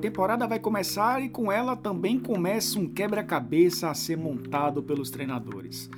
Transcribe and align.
temporada 0.00 0.46
vai 0.46 0.58
começar 0.58 1.22
e 1.22 1.28
com 1.28 1.52
ela 1.52 1.76
também 1.76 2.18
começa 2.18 2.78
um 2.78 2.88
quebra-cabeça 2.88 3.90
a 3.90 3.94
ser 3.94 4.16
montado 4.16 4.82
pelos 4.82 5.10
treinadores. 5.10 5.88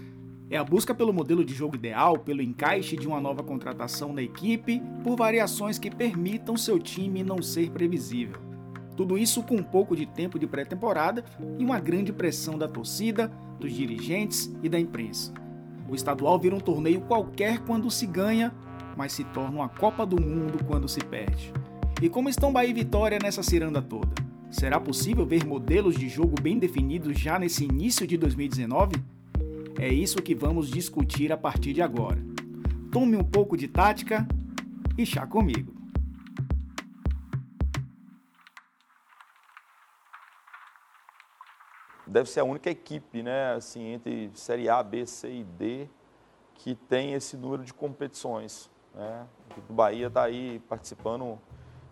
É 0.51 0.59
a 0.59 0.65
busca 0.65 0.95
pelo 0.95 1.15
modelo 1.15 1.43
de 1.43 1.55
jogo 1.55 1.77
ideal, 1.77 2.19
pelo 2.19 2.43
encaixe 2.43 2.97
de 2.97 3.09
uma 3.09 3.21
nova 3.21 3.43
contratação 3.43 4.13
na 4.13 4.21
equipe, 4.21 4.83
por 5.03 5.17
variações 5.17 5.79
que 5.79 5.91
permitam 5.91 6.57
seu 6.57 6.79
time 6.79 7.23
não 7.23 7.41
ser 7.41 7.71
previsível. 7.71 8.37
Tudo 8.95 9.17
isso 9.17 9.43
com 9.43 9.55
um 9.55 9.63
pouco 9.63 9.97
de 9.97 10.05
tempo 10.05 10.39
de 10.39 10.47
pré-temporada 10.47 11.25
e 11.59 11.65
uma 11.65 11.81
grande 11.81 12.13
pressão 12.13 12.59
da 12.59 12.69
torcida, 12.69 13.33
dos 13.59 13.73
dirigentes 13.73 14.55
e 14.63 14.69
da 14.69 14.79
imprensa. 14.79 15.33
O 15.89 15.95
estadual 15.95 16.39
vira 16.39 16.55
um 16.57 16.61
torneio 16.61 17.01
qualquer 17.03 17.61
quando 17.61 17.91
se 17.91 18.07
ganha, 18.07 18.53
mas 18.97 19.13
se 19.13 19.25
torna 19.25 19.57
uma 19.57 19.69
Copa 19.69 20.05
do 20.05 20.21
Mundo 20.21 20.63
quando 20.65 20.89
se 20.89 21.01
perde. 21.01 21.53
E 22.03 22.09
como 22.11 22.29
estão 22.29 22.53
Bahia 22.53 22.71
e 22.71 22.73
Vitória 22.73 23.17
nessa 23.23 23.45
ciranda 23.45 23.81
toda? 23.81 24.13
Será 24.51 24.81
possível 24.81 25.25
ver 25.25 25.47
modelos 25.47 25.95
de 25.95 26.09
jogo 26.09 26.35
bem 26.43 26.59
definidos 26.59 27.17
já 27.17 27.39
nesse 27.39 27.63
início 27.63 28.09
de 28.09 28.17
2019? 28.17 28.97
É 29.79 29.87
isso 29.87 30.21
que 30.21 30.35
vamos 30.35 30.69
discutir 30.69 31.31
a 31.31 31.37
partir 31.37 31.73
de 31.73 31.81
agora. 31.81 32.19
Tome 32.91 33.17
um 33.17 33.23
pouco 33.23 33.57
de 33.57 33.69
tática 33.69 34.27
e 34.99 35.07
chá 35.07 35.29
comigo. 35.29 35.73
Deve 42.05 42.29
ser 42.29 42.41
a 42.41 42.45
única 42.45 42.69
equipe, 42.69 43.23
né, 43.23 43.55
assim, 43.55 43.93
entre 43.93 44.29
Série 44.35 44.69
A, 44.69 44.83
B, 44.83 45.07
C 45.07 45.33
e 45.33 45.45
D, 45.45 45.89
que 46.57 46.75
tem 46.75 47.13
esse 47.13 47.37
número 47.37 47.63
de 47.63 47.73
competições. 47.73 48.69
Né? 48.93 49.25
O 49.71 49.73
Bahia 49.73 50.09
está 50.09 50.25
aí 50.25 50.61
participando 50.69 51.39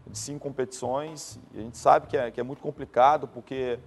de 0.06 0.18
cinco 0.18 0.40
competições. 0.40 1.38
E 1.52 1.58
a 1.58 1.62
gente 1.62 1.78
sabe 1.78 2.06
que 2.06 2.16
é, 2.16 2.30
que 2.30 2.40
é 2.40 2.42
muito 2.42 2.62
complicado, 2.62 3.28
porque 3.28 3.78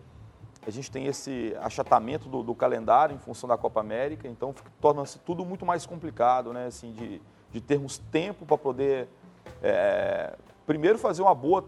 a 0.66 0.72
gente 0.72 0.90
tem 0.90 1.08
esse 1.08 1.56
achatamento 1.60 2.30
do, 2.30 2.42
do 2.42 2.56
calendário 2.56 3.16
em 3.16 3.20
função 3.20 3.48
da 3.48 3.58
Copa 3.58 3.80
América, 3.82 4.28
então 4.28 4.54
torna-se 4.80 5.20
tudo 5.20 5.46
muito 5.46 5.66
mais 5.66 5.86
complicado, 5.86 6.54
né? 6.54 6.68
Assim, 6.68 6.94
de, 6.94 7.22
de 7.52 7.62
termos 7.62 7.98
tempo 7.98 8.46
para 8.46 8.58
poder, 8.58 9.10
é, 9.62 10.36
primeiro, 10.66 10.98
fazer 10.98 11.22
uma 11.22 11.36
boa 11.36 11.64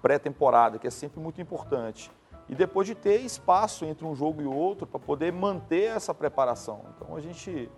pré-temporada, 0.00 0.78
que 0.78 0.86
é 0.86 0.90
sempre 0.90 1.20
muito 1.20 1.40
importante, 1.40 2.10
e 2.48 2.54
depois 2.54 2.86
de 2.86 2.94
ter 2.94 3.20
espaço 3.20 3.84
entre 3.84 4.04
um 4.04 4.14
jogo 4.14 4.40
e 4.42 4.46
outro 4.46 4.86
para 4.86 4.98
poder 4.98 5.32
manter 5.32 5.96
essa 5.96 6.14
preparação. 6.14 6.82
Então 6.96 7.16
a 7.16 7.20
gente 7.20 7.70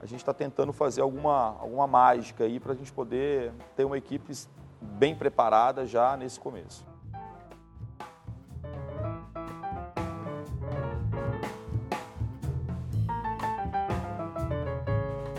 a 0.00 0.06
gente 0.06 0.20
está 0.20 0.32
tentando 0.32 0.72
fazer 0.72 1.00
alguma, 1.00 1.56
alguma 1.58 1.86
mágica 1.86 2.44
aí 2.44 2.60
para 2.60 2.72
a 2.72 2.76
gente 2.76 2.92
poder 2.92 3.52
ter 3.74 3.84
uma 3.84 3.98
equipe 3.98 4.32
bem 4.80 5.14
preparada 5.14 5.86
já 5.86 6.16
nesse 6.16 6.38
começo. 6.38 6.86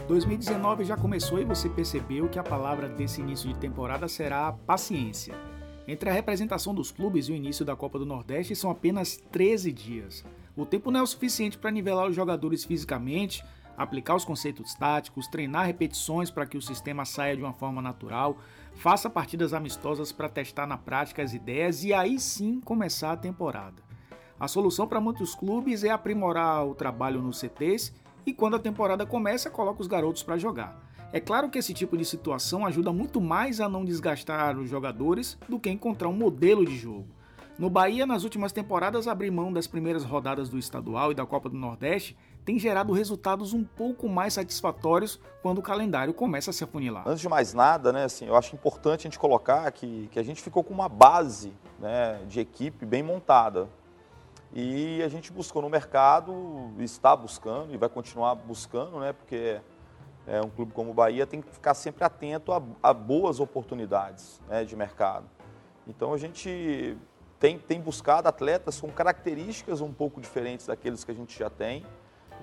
...2019 0.08 0.86
já 0.86 0.98
começou 0.98 1.40
e 1.40 1.45
você 1.45 1.70
percebeu 1.70 2.28
que 2.28 2.40
a 2.40 2.44
palavra 2.44 2.90
desse 2.90 3.22
início 3.22 3.48
de 3.48 3.54
temporada 3.60 4.08
será 4.08 4.52
paciência. 4.52 5.36
Entre 5.88 6.10
a 6.10 6.14
representação 6.14 6.73
dos 6.73 6.92
clubes 6.92 7.28
e 7.28 7.32
o 7.32 7.36
início 7.36 7.64
da 7.64 7.76
Copa 7.76 8.00
do 8.00 8.08
Nordeste 8.08 8.56
são 8.56 8.72
apenas 8.72 9.17
13 9.32 9.72
dias. 9.72 10.26
O 10.56 10.66
tempo 10.66 10.92
não 10.92 11.00
é 11.00 11.04
o 11.04 11.08
suficiente 11.08 11.58
para 11.58 11.72
nivelar 11.72 12.08
os 12.08 12.16
jogadores 12.16 12.64
fisicamente, 12.64 13.44
aplicar 13.80 14.13
os 14.13 14.25
conceitos 14.25 14.75
táticos, 14.75 15.25
treinar 15.25 15.66
repetições 15.66 16.30
para 16.30 16.45
que 16.45 16.58
o 16.58 16.61
sistema 16.61 17.05
saia 17.05 17.38
de 17.38 17.41
uma 17.41 17.53
forma 17.53 17.81
natural, 17.81 18.38
faça 18.73 19.09
partidas 19.09 19.53
amistosas 19.53 20.11
para 20.11 20.27
testar 20.27 20.67
na 20.67 20.77
prática 20.77 21.23
as 21.23 21.33
ideias 21.33 21.86
e 21.86 21.93
aí 21.93 22.20
sim 22.20 22.59
começar 22.59 23.14
a 23.14 23.17
temporada. 23.17 23.81
A 24.37 24.49
solução 24.49 24.86
para 24.86 24.99
muitos 24.99 25.33
clubes 25.33 25.86
é 25.86 25.89
aprimorar 25.89 26.67
o 26.67 26.76
trabalho 26.76 27.21
nos 27.21 27.39
CTs 27.39 27.93
e 28.26 28.33
quando 28.33 28.58
a 28.58 28.59
temporada 28.59 29.05
começa, 29.05 29.49
coloca 29.49 29.81
os 29.81 29.87
garotos 29.87 30.23
para 30.23 30.37
jogar. 30.37 30.77
É 31.14 31.21
claro 31.21 31.49
que 31.49 31.58
esse 31.58 31.73
tipo 31.73 31.98
de 31.98 32.04
situação 32.04 32.65
ajuda 32.65 32.92
muito 32.92 33.21
mais 33.21 33.61
a 33.61 33.70
não 33.70 33.86
desgastar 33.86 34.58
os 34.58 34.70
jogadores 34.70 35.37
do 35.48 35.58
que 35.58 35.70
encontrar 35.70 36.09
um 36.09 36.14
modelo 36.14 36.65
de 36.65 36.77
jogo. 36.77 37.08
No 37.58 37.70
Bahia, 37.70 38.05
nas 38.05 38.23
últimas 38.23 38.52
temporadas, 38.52 39.08
abrir 39.08 39.31
mão 39.31 39.52
das 39.52 39.67
primeiras 39.67 40.04
rodadas 40.04 40.48
do 40.48 40.58
estadual 40.58 41.11
e 41.11 41.15
da 41.15 41.25
Copa 41.25 41.49
do 41.49 41.58
Nordeste 41.58 42.15
tem 42.45 42.58
gerado 42.58 42.94
resultados 42.94 43.54
um 43.54 43.64
pouco 43.64 44.08
mais 44.10 44.33
satisfatórios 44.33 45.20
quando 45.42 45.60
o 45.60 45.61
calendário 45.61 46.14
começa 46.14 46.50
a 46.50 46.54
se 46.54 46.64
afunilar. 46.64 47.08
Antes 47.08 47.22
de 47.22 47.30
mais 47.30 47.54
nada, 47.54 47.94
né, 47.94 48.05
assim, 48.05 48.26
eu 48.26 48.36
acho 48.36 48.55
importante 48.55 49.02
a 49.02 49.04
gente 49.10 49.20
colocar 49.20 49.72
que, 49.72 50.08
que 50.11 50.20
a 50.20 50.23
gente 50.23 50.42
ficou 50.42 50.64
com 50.64 50.73
uma 50.73 50.89
base 50.89 51.54
né, 51.80 52.22
de 52.28 52.39
equipe 52.39 52.86
bem 52.86 53.04
montada. 53.04 53.67
E 54.52 55.04
a 55.04 55.08
gente 55.08 55.32
buscou 55.32 55.61
no 55.61 55.70
mercado, 55.70 56.72
está 56.80 57.16
buscando 57.16 57.73
e 57.73 57.78
vai 57.78 57.88
continuar 57.88 58.33
buscando, 58.33 58.99
né, 58.99 59.14
porque 59.14 59.61
é, 60.26 60.42
um 60.42 60.49
clube 60.49 60.72
como 60.73 60.92
o 60.92 60.94
Bahia 60.94 61.28
tem 61.28 61.42
que 61.42 61.52
ficar 61.52 61.73
sempre 61.73 62.04
atento 62.04 62.52
a, 62.52 62.61
a 62.82 62.94
boas 62.94 63.39
oportunidades 63.39 64.42
né, 64.48 64.66
de 64.66 64.76
mercado. 64.76 65.26
Então 65.88 66.14
a 66.14 66.17
gente 66.17 66.98
tem, 67.39 67.58
tem 67.58 67.80
buscado 67.80 68.28
atletas 68.28 68.80
com 68.80 68.89
características 68.89 69.82
um 69.82 69.94
pouco 69.94 70.20
diferentes 70.20 70.67
daqueles 70.67 71.04
que 71.04 71.11
a 71.11 71.16
gente 71.16 71.38
já 71.38 71.49
tem, 71.49 71.86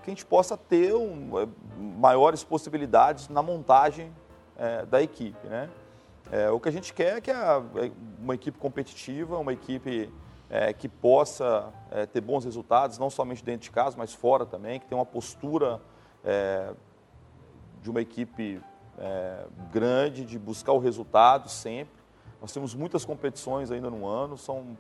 que 0.07 0.11
a 0.11 0.15
gente 0.15 0.25
possa 0.25 0.57
ter 0.57 0.95
um, 0.95 1.37
é, 1.37 1.49
maiores 1.77 2.45
possibilidades 2.45 3.29
na 3.29 3.43
montagem 3.43 4.15
é, 4.57 4.87
da 4.87 5.03
equipe. 5.03 5.45
Né? 5.49 5.69
É, 6.31 6.49
o 6.49 6.61
que 6.61 6.69
a 6.69 6.73
gente 6.73 6.95
quer 6.95 7.17
é 7.17 7.21
que 7.21 7.31
a, 7.33 7.61
é 7.75 7.91
uma 8.21 8.37
equipe 8.37 8.57
competitiva, 8.57 9.37
uma 9.37 9.53
equipe 9.53 10.09
é, 10.49 10.73
que 10.73 10.89
possa 10.89 11.73
é, 11.91 12.07
ter 12.07 12.21
bons 12.21 12.45
resultados, 12.45 12.99
não 12.99 13.11
somente 13.11 13.45
dentro 13.45 13.63
de 13.63 13.71
casa, 13.73 13.97
mas 13.99 14.15
fora 14.15 14.47
também, 14.47 14.79
que 14.79 14.87
tenha 14.87 14.99
uma 14.99 15.07
postura 15.07 15.81
de 17.83 17.89
uma 17.89 18.01
equipe 18.01 18.61
grande, 19.71 20.25
de 20.25 20.37
buscar 20.37 20.73
o 20.73 20.79
resultado 20.81 21.49
sempre. 21.49 22.03
Nós 22.41 22.53
temos 22.53 22.75
muitas 22.75 23.05
competições 23.05 23.71
ainda 23.71 23.89
no 23.89 24.05
ano, 24.05 24.37
são 24.37 24.77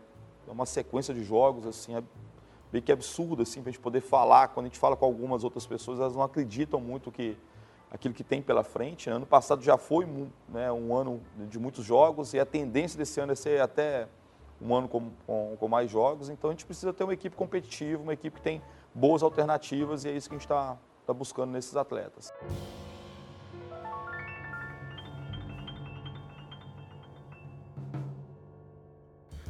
uma 0.48 0.66
sequência 0.66 1.14
de 1.14 1.22
jogos 1.22 1.64
assim 1.64 1.94
meio 2.72 2.82
que 2.82 2.92
absurdo 2.92 3.42
assim 3.42 3.62
para 3.62 3.70
a 3.70 3.72
gente 3.72 3.80
poder 3.80 4.00
falar. 4.00 4.48
Quando 4.48 4.66
a 4.66 4.68
gente 4.68 4.78
fala 4.78 4.96
com 4.96 5.04
algumas 5.04 5.44
outras 5.44 5.66
pessoas, 5.66 6.00
elas 6.00 6.14
não 6.14 6.22
acreditam 6.22 6.80
muito 6.80 7.10
que 7.10 7.36
aquilo 7.90 8.14
que 8.14 8.24
tem 8.24 8.42
pela 8.42 8.62
frente. 8.62 9.08
Ano 9.08 9.26
passado 9.26 9.62
já 9.62 9.76
foi 9.76 10.06
né, 10.48 10.70
um 10.72 10.94
ano 10.94 11.20
de 11.48 11.58
muitos 11.58 11.84
jogos 11.84 12.34
e 12.34 12.40
a 12.40 12.46
tendência 12.46 12.98
desse 12.98 13.20
ano 13.20 13.32
é 13.32 13.34
ser 13.34 13.60
até 13.60 14.08
um 14.60 14.74
ano 14.74 14.88
com, 14.88 15.10
com, 15.26 15.56
com 15.58 15.68
mais 15.68 15.90
jogos. 15.90 16.28
Então 16.28 16.50
a 16.50 16.52
gente 16.52 16.66
precisa 16.66 16.92
ter 16.92 17.04
uma 17.04 17.14
equipe 17.14 17.36
competitiva, 17.36 18.02
uma 18.02 18.14
equipe 18.14 18.36
que 18.36 18.42
tem 18.42 18.62
boas 18.94 19.22
alternativas 19.22 20.04
e 20.04 20.08
é 20.08 20.12
isso 20.12 20.28
que 20.28 20.34
a 20.34 20.38
gente 20.38 20.46
está 20.46 20.76
tá 21.06 21.12
buscando 21.12 21.52
nesses 21.52 21.76
atletas. 21.76 22.32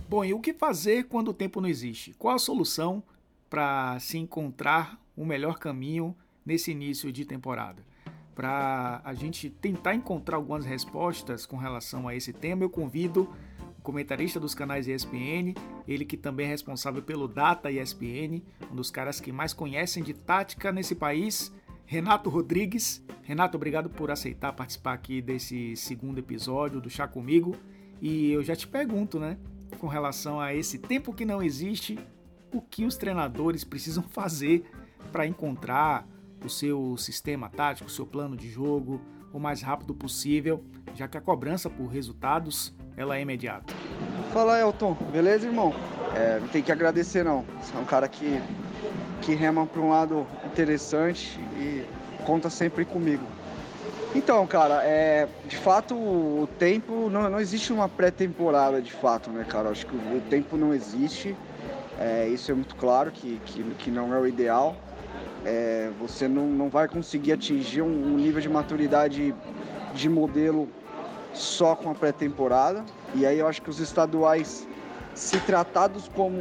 Bom, 0.08 0.24
e 0.24 0.32
o 0.32 0.38
que 0.38 0.52
fazer 0.54 1.08
quando 1.08 1.28
o 1.28 1.34
tempo 1.34 1.60
não 1.60 1.68
existe? 1.68 2.14
Qual 2.16 2.36
a 2.36 2.38
solução 2.38 3.02
para 3.50 3.98
se 3.98 4.16
encontrar 4.16 5.00
o 5.16 5.26
melhor 5.26 5.58
caminho 5.58 6.16
nesse 6.44 6.70
início 6.70 7.10
de 7.10 7.24
temporada? 7.24 7.82
Para 8.32 9.00
a 9.02 9.14
gente 9.14 9.50
tentar 9.50 9.96
encontrar 9.96 10.36
algumas 10.36 10.64
respostas 10.64 11.44
com 11.44 11.56
relação 11.56 12.06
a 12.06 12.14
esse 12.14 12.32
tema, 12.32 12.62
eu 12.62 12.70
convido 12.70 13.28
o 13.76 13.82
comentarista 13.82 14.38
dos 14.38 14.54
canais 14.54 14.86
ESPN, 14.86 15.54
ele 15.88 16.04
que 16.04 16.16
também 16.16 16.46
é 16.46 16.50
responsável 16.50 17.02
pelo 17.02 17.26
Data 17.26 17.68
ESPN, 17.68 18.42
um 18.70 18.76
dos 18.76 18.92
caras 18.92 19.18
que 19.18 19.32
mais 19.32 19.52
conhecem 19.52 20.04
de 20.04 20.14
tática 20.14 20.70
nesse 20.70 20.94
país, 20.94 21.52
Renato 21.84 22.30
Rodrigues. 22.30 23.04
Renato, 23.22 23.56
obrigado 23.56 23.90
por 23.90 24.12
aceitar 24.12 24.52
participar 24.52 24.92
aqui 24.92 25.20
desse 25.20 25.74
segundo 25.74 26.18
episódio 26.18 26.80
do 26.80 26.88
Chá 26.88 27.08
Comigo. 27.08 27.56
E 28.00 28.30
eu 28.30 28.44
já 28.44 28.54
te 28.54 28.68
pergunto, 28.68 29.18
né? 29.18 29.36
Com 29.78 29.86
relação 29.86 30.40
a 30.40 30.54
esse 30.54 30.78
tempo 30.78 31.12
que 31.12 31.24
não 31.24 31.42
existe, 31.42 31.98
o 32.52 32.60
que 32.60 32.84
os 32.84 32.96
treinadores 32.96 33.64
precisam 33.64 34.02
fazer 34.10 34.70
para 35.12 35.26
encontrar 35.26 36.06
o 36.44 36.48
seu 36.48 36.96
sistema 36.96 37.48
tático, 37.48 37.88
o 37.88 37.92
seu 37.92 38.06
plano 38.06 38.36
de 38.36 38.48
jogo 38.48 39.00
o 39.36 39.38
mais 39.38 39.60
rápido 39.60 39.94
possível, 39.94 40.64
já 40.94 41.06
que 41.06 41.18
a 41.18 41.20
cobrança 41.20 41.68
por 41.68 41.86
resultados 41.86 42.74
ela 42.96 43.18
é 43.18 43.20
imediata. 43.20 43.74
Fala 44.32 44.58
Elton, 44.58 44.96
beleza 45.12 45.46
irmão? 45.46 45.74
É, 46.14 46.40
não 46.40 46.48
tem 46.48 46.62
que 46.62 46.72
agradecer 46.72 47.22
não. 47.22 47.44
Você 47.60 47.76
é 47.76 47.78
um 47.78 47.84
cara 47.84 48.08
que, 48.08 48.40
que 49.20 49.34
rema 49.34 49.66
para 49.66 49.82
um 49.82 49.90
lado 49.90 50.26
interessante 50.46 51.38
e 51.58 51.84
conta 52.24 52.48
sempre 52.48 52.86
comigo. 52.86 53.24
Então, 54.14 54.46
cara, 54.46 54.82
é, 54.84 55.28
de 55.46 55.56
fato 55.56 55.94
o 55.94 56.48
tempo 56.58 57.10
não, 57.10 57.28
não 57.28 57.40
existe 57.40 57.72
uma 57.72 57.88
pré-temporada 57.88 58.80
de 58.80 58.92
fato, 58.92 59.30
né, 59.30 59.44
cara? 59.48 59.68
Acho 59.68 59.86
que 59.86 59.94
o, 59.94 60.20
tempo 60.30 60.56
não 60.56 60.72
existe. 60.72 61.36
É, 61.98 62.28
isso 62.28 62.50
é 62.50 62.54
muito 62.54 62.76
claro 62.76 63.10
que, 63.10 63.40
que, 63.44 63.62
que 63.74 63.90
não 63.90 64.14
é 64.14 64.18
o 64.18 64.26
ideal. 64.26 64.76
É, 65.44 65.90
você 65.98 66.26
não, 66.28 66.46
não 66.46 66.68
vai 66.68 66.88
conseguir 66.88 67.32
atingir 67.32 67.82
um, 67.82 67.86
um 67.86 68.16
nível 68.16 68.40
de 68.40 68.48
maturidade 68.48 69.34
de 69.94 70.08
modelo 70.08 70.68
só 71.32 71.76
com 71.76 71.90
a 71.90 71.94
pré-temporada. 71.94 72.84
E 73.14 73.26
aí 73.26 73.38
eu 73.38 73.46
acho 73.46 73.60
que 73.62 73.70
os 73.70 73.80
estaduais 73.80 74.66
se 75.14 75.40
tratados 75.40 76.08
como 76.08 76.36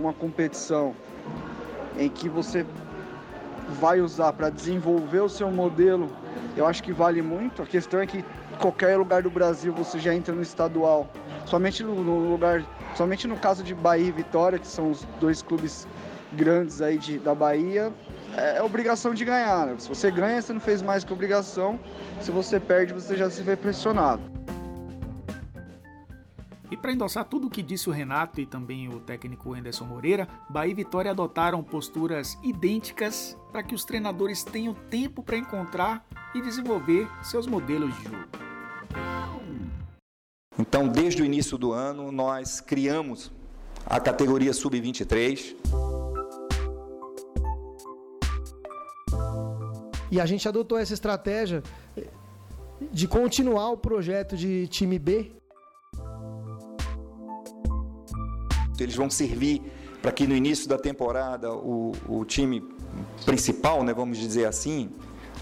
uma 0.00 0.12
competição 0.12 0.94
em 1.96 2.08
que 2.08 2.28
você 2.28 2.66
vai 3.80 4.00
usar 4.00 4.32
para 4.32 4.50
desenvolver 4.50 5.20
o 5.20 5.28
seu 5.28 5.50
modelo, 5.50 6.10
eu 6.56 6.66
acho 6.66 6.82
que 6.82 6.92
vale 6.92 7.22
muito. 7.22 7.62
A 7.62 7.66
questão 7.66 8.00
é 8.00 8.06
que 8.06 8.24
qualquer 8.58 8.96
lugar 8.96 9.22
do 9.22 9.30
Brasil 9.30 9.72
você 9.72 9.98
já 9.98 10.14
entra 10.14 10.34
no 10.34 10.42
estadual. 10.42 11.08
Somente 11.46 11.82
no, 11.82 12.02
no 12.02 12.30
lugar, 12.30 12.64
somente 12.94 13.26
no 13.26 13.36
caso 13.36 13.62
de 13.62 13.74
Bahia 13.74 14.08
e 14.08 14.12
Vitória, 14.12 14.58
que 14.58 14.66
são 14.66 14.90
os 14.90 15.06
dois 15.20 15.42
clubes 15.42 15.86
grandes 16.32 16.82
aí 16.82 16.98
de, 16.98 17.18
da 17.18 17.34
Bahia, 17.34 17.92
é, 18.36 18.58
é 18.58 18.62
obrigação 18.62 19.14
de 19.14 19.24
ganhar. 19.24 19.66
Né? 19.66 19.74
Se 19.78 19.88
você 19.88 20.10
ganha, 20.10 20.40
você 20.42 20.52
não 20.52 20.60
fez 20.60 20.82
mais 20.82 21.04
que 21.04 21.12
obrigação. 21.12 21.78
Se 22.20 22.30
você 22.30 22.60
perde, 22.60 22.92
você 22.92 23.16
já 23.16 23.30
se 23.30 23.42
vê 23.42 23.56
pressionado. 23.56 24.37
E 26.70 26.76
para 26.76 26.92
endossar 26.92 27.24
tudo 27.24 27.46
o 27.46 27.50
que 27.50 27.62
disse 27.62 27.88
o 27.88 27.92
Renato 27.92 28.40
e 28.40 28.46
também 28.46 28.88
o 28.88 29.00
técnico 29.00 29.54
Anderson 29.54 29.86
Moreira, 29.86 30.28
Bahia 30.50 30.72
e 30.72 30.74
Vitória 30.74 31.10
adotaram 31.10 31.62
posturas 31.62 32.38
idênticas 32.42 33.36
para 33.50 33.62
que 33.62 33.74
os 33.74 33.84
treinadores 33.84 34.44
tenham 34.44 34.74
tempo 34.74 35.22
para 35.22 35.38
encontrar 35.38 36.06
e 36.34 36.42
desenvolver 36.42 37.08
seus 37.22 37.46
modelos 37.46 37.96
de 37.96 38.04
jogo. 38.04 38.28
Então, 40.58 40.88
desde 40.88 41.22
o 41.22 41.24
início 41.24 41.56
do 41.56 41.72
ano, 41.72 42.12
nós 42.12 42.60
criamos 42.60 43.32
a 43.86 43.98
categoria 43.98 44.52
Sub-23. 44.52 45.56
E 50.10 50.20
a 50.20 50.26
gente 50.26 50.46
adotou 50.46 50.76
essa 50.76 50.92
estratégia 50.92 51.62
de 52.92 53.08
continuar 53.08 53.70
o 53.70 53.76
projeto 53.76 54.36
de 54.36 54.66
time 54.68 54.98
B 54.98 55.37
eles 58.82 58.96
vão 58.96 59.10
servir 59.10 59.62
para 60.00 60.12
que 60.12 60.26
no 60.26 60.34
início 60.34 60.68
da 60.68 60.78
temporada 60.78 61.52
o, 61.52 61.92
o 62.08 62.24
time 62.24 62.62
principal, 63.24 63.82
né, 63.82 63.92
vamos 63.92 64.18
dizer 64.18 64.46
assim, 64.46 64.90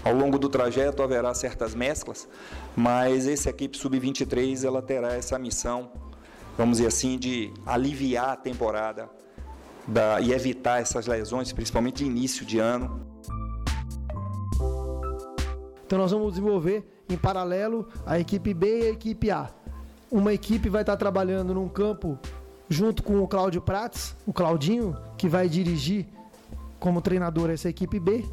ao 0.03 0.13
longo 0.13 0.37
do 0.39 0.49
trajeto 0.49 1.03
haverá 1.03 1.33
certas 1.33 1.75
mesclas, 1.75 2.27
mas 2.75 3.27
essa 3.27 3.49
equipe 3.49 3.77
sub-23 3.77 4.65
ela 4.65 4.81
terá 4.81 5.13
essa 5.13 5.37
missão, 5.37 5.91
vamos 6.57 6.77
dizer 6.77 6.87
assim, 6.87 7.17
de 7.17 7.53
aliviar 7.65 8.29
a 8.29 8.35
temporada 8.35 9.09
da, 9.87 10.19
e 10.19 10.33
evitar 10.33 10.81
essas 10.81 11.07
lesões, 11.07 11.53
principalmente 11.53 12.03
início 12.03 12.45
de 12.45 12.59
ano. 12.59 13.05
Então 15.85 15.97
nós 15.97 16.11
vamos 16.11 16.33
desenvolver 16.33 16.85
em 17.09 17.17
paralelo 17.17 17.87
a 18.05 18.19
equipe 18.19 18.53
B 18.53 18.79
e 18.81 18.87
a 18.87 18.89
equipe 18.89 19.31
A. 19.31 19.49
Uma 20.11 20.33
equipe 20.33 20.69
vai 20.69 20.81
estar 20.81 20.97
trabalhando 20.97 21.53
num 21.53 21.69
campo 21.69 22.19
junto 22.69 23.03
com 23.03 23.21
o 23.21 23.27
Cláudio 23.27 23.61
Prates, 23.61 24.15
o 24.25 24.33
Claudinho, 24.33 24.95
que 25.17 25.27
vai 25.27 25.47
dirigir 25.47 26.05
como 26.79 27.01
treinador 27.01 27.49
essa 27.49 27.69
equipe 27.69 27.99
B. 27.99 28.25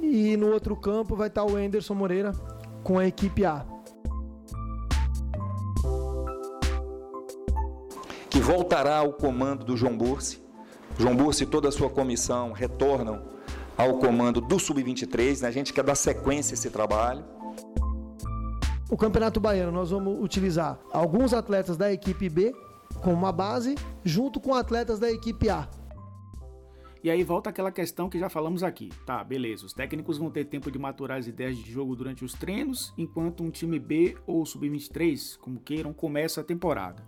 E 0.00 0.36
no 0.36 0.52
outro 0.52 0.76
campo 0.76 1.16
vai 1.16 1.28
estar 1.28 1.44
o 1.44 1.56
Anderson 1.56 1.94
Moreira 1.94 2.32
com 2.82 2.98
a 2.98 3.06
equipe 3.06 3.44
A. 3.44 3.64
Que 8.28 8.40
voltará 8.40 8.98
ao 8.98 9.12
comando 9.12 9.64
do 9.64 9.76
João 9.76 9.96
Bursi. 9.96 10.42
João 10.98 11.16
Bursi 11.16 11.44
e 11.44 11.46
toda 11.46 11.68
a 11.68 11.72
sua 11.72 11.90
comissão 11.90 12.52
retornam 12.52 13.22
ao 13.76 13.98
comando 13.98 14.40
do 14.40 14.58
Sub-23. 14.58 15.42
Né? 15.42 15.48
A 15.48 15.50
gente 15.50 15.72
quer 15.72 15.82
dar 15.82 15.94
sequência 15.94 16.52
a 16.52 16.54
esse 16.54 16.70
trabalho. 16.70 17.24
O 18.90 18.96
Campeonato 18.96 19.40
Baiano, 19.40 19.72
nós 19.72 19.90
vamos 19.90 20.22
utilizar 20.22 20.78
alguns 20.92 21.32
atletas 21.32 21.76
da 21.76 21.92
equipe 21.92 22.28
B 22.28 22.54
com 23.04 23.12
uma 23.12 23.30
base 23.30 23.74
junto 24.02 24.40
com 24.40 24.54
atletas 24.54 24.98
da 24.98 25.12
equipe 25.12 25.50
A. 25.50 25.68
E 27.02 27.10
aí 27.10 27.22
volta 27.22 27.50
aquela 27.50 27.70
questão 27.70 28.08
que 28.08 28.18
já 28.18 28.30
falamos 28.30 28.62
aqui. 28.62 28.88
Tá, 29.04 29.22
beleza. 29.22 29.66
Os 29.66 29.74
técnicos 29.74 30.16
vão 30.16 30.30
ter 30.30 30.46
tempo 30.46 30.70
de 30.70 30.78
maturar 30.78 31.18
as 31.18 31.26
ideias 31.26 31.54
de 31.54 31.70
jogo 31.70 31.94
durante 31.94 32.24
os 32.24 32.32
treinos, 32.32 32.94
enquanto 32.96 33.42
um 33.42 33.50
time 33.50 33.78
B 33.78 34.16
ou 34.26 34.46
sub-23, 34.46 35.36
como 35.36 35.60
queiram, 35.60 35.92
começa 35.92 36.40
a 36.40 36.44
temporada. 36.44 37.06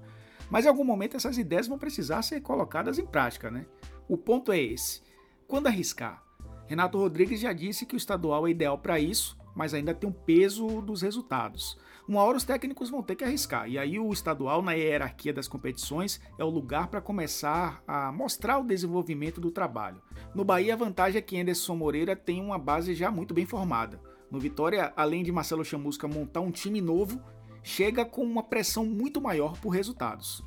Mas 0.50 0.66
em 0.66 0.68
algum 0.68 0.84
momento 0.84 1.16
essas 1.16 1.38
ideias 1.38 1.66
vão 1.66 1.78
precisar 1.78 2.20
ser 2.20 2.42
colocadas 2.42 2.98
em 2.98 3.06
prática, 3.06 3.50
né? 3.50 3.64
O 4.06 4.18
ponto 4.18 4.52
é 4.52 4.60
esse. 4.60 5.00
Quando 5.48 5.66
arriscar? 5.66 6.22
Renato 6.66 6.98
Rodrigues 6.98 7.40
já 7.40 7.54
disse 7.54 7.86
que 7.86 7.94
o 7.94 7.96
estadual 7.96 8.46
é 8.46 8.50
ideal 8.50 8.76
para 8.76 9.00
isso, 9.00 9.38
mas 9.54 9.72
ainda 9.72 9.94
tem 9.94 10.10
um 10.10 10.12
peso 10.12 10.82
dos 10.82 11.00
resultados. 11.00 11.78
Uma 12.08 12.22
hora 12.22 12.36
os 12.36 12.44
técnicos 12.44 12.88
vão 12.88 13.02
ter 13.02 13.16
que 13.16 13.24
arriscar, 13.24 13.68
e 13.68 13.76
aí 13.76 13.98
o 13.98 14.12
estadual, 14.12 14.62
na 14.62 14.74
hierarquia 14.74 15.32
das 15.32 15.48
competições, 15.48 16.20
é 16.38 16.44
o 16.44 16.48
lugar 16.48 16.86
para 16.86 17.00
começar 17.00 17.82
a 17.84 18.12
mostrar 18.12 18.58
o 18.58 18.64
desenvolvimento 18.64 19.40
do 19.40 19.50
trabalho. 19.50 20.00
No 20.32 20.44
Bahia, 20.44 20.74
a 20.74 20.76
vantagem 20.76 21.18
é 21.18 21.22
que 21.22 21.40
Anderson 21.40 21.74
Moreira 21.74 22.14
tem 22.14 22.40
uma 22.40 22.58
base 22.58 22.94
já 22.94 23.10
muito 23.10 23.34
bem 23.34 23.44
formada. 23.44 24.00
No 24.30 24.38
Vitória, 24.38 24.92
além 24.96 25.24
de 25.24 25.32
Marcelo 25.32 25.64
Chamusca 25.64 26.06
montar 26.06 26.42
um 26.42 26.52
time 26.52 26.80
novo, 26.80 27.20
chega 27.60 28.04
com 28.04 28.22
uma 28.22 28.44
pressão 28.44 28.86
muito 28.86 29.20
maior 29.20 29.58
por 29.58 29.70
resultados. 29.70 30.44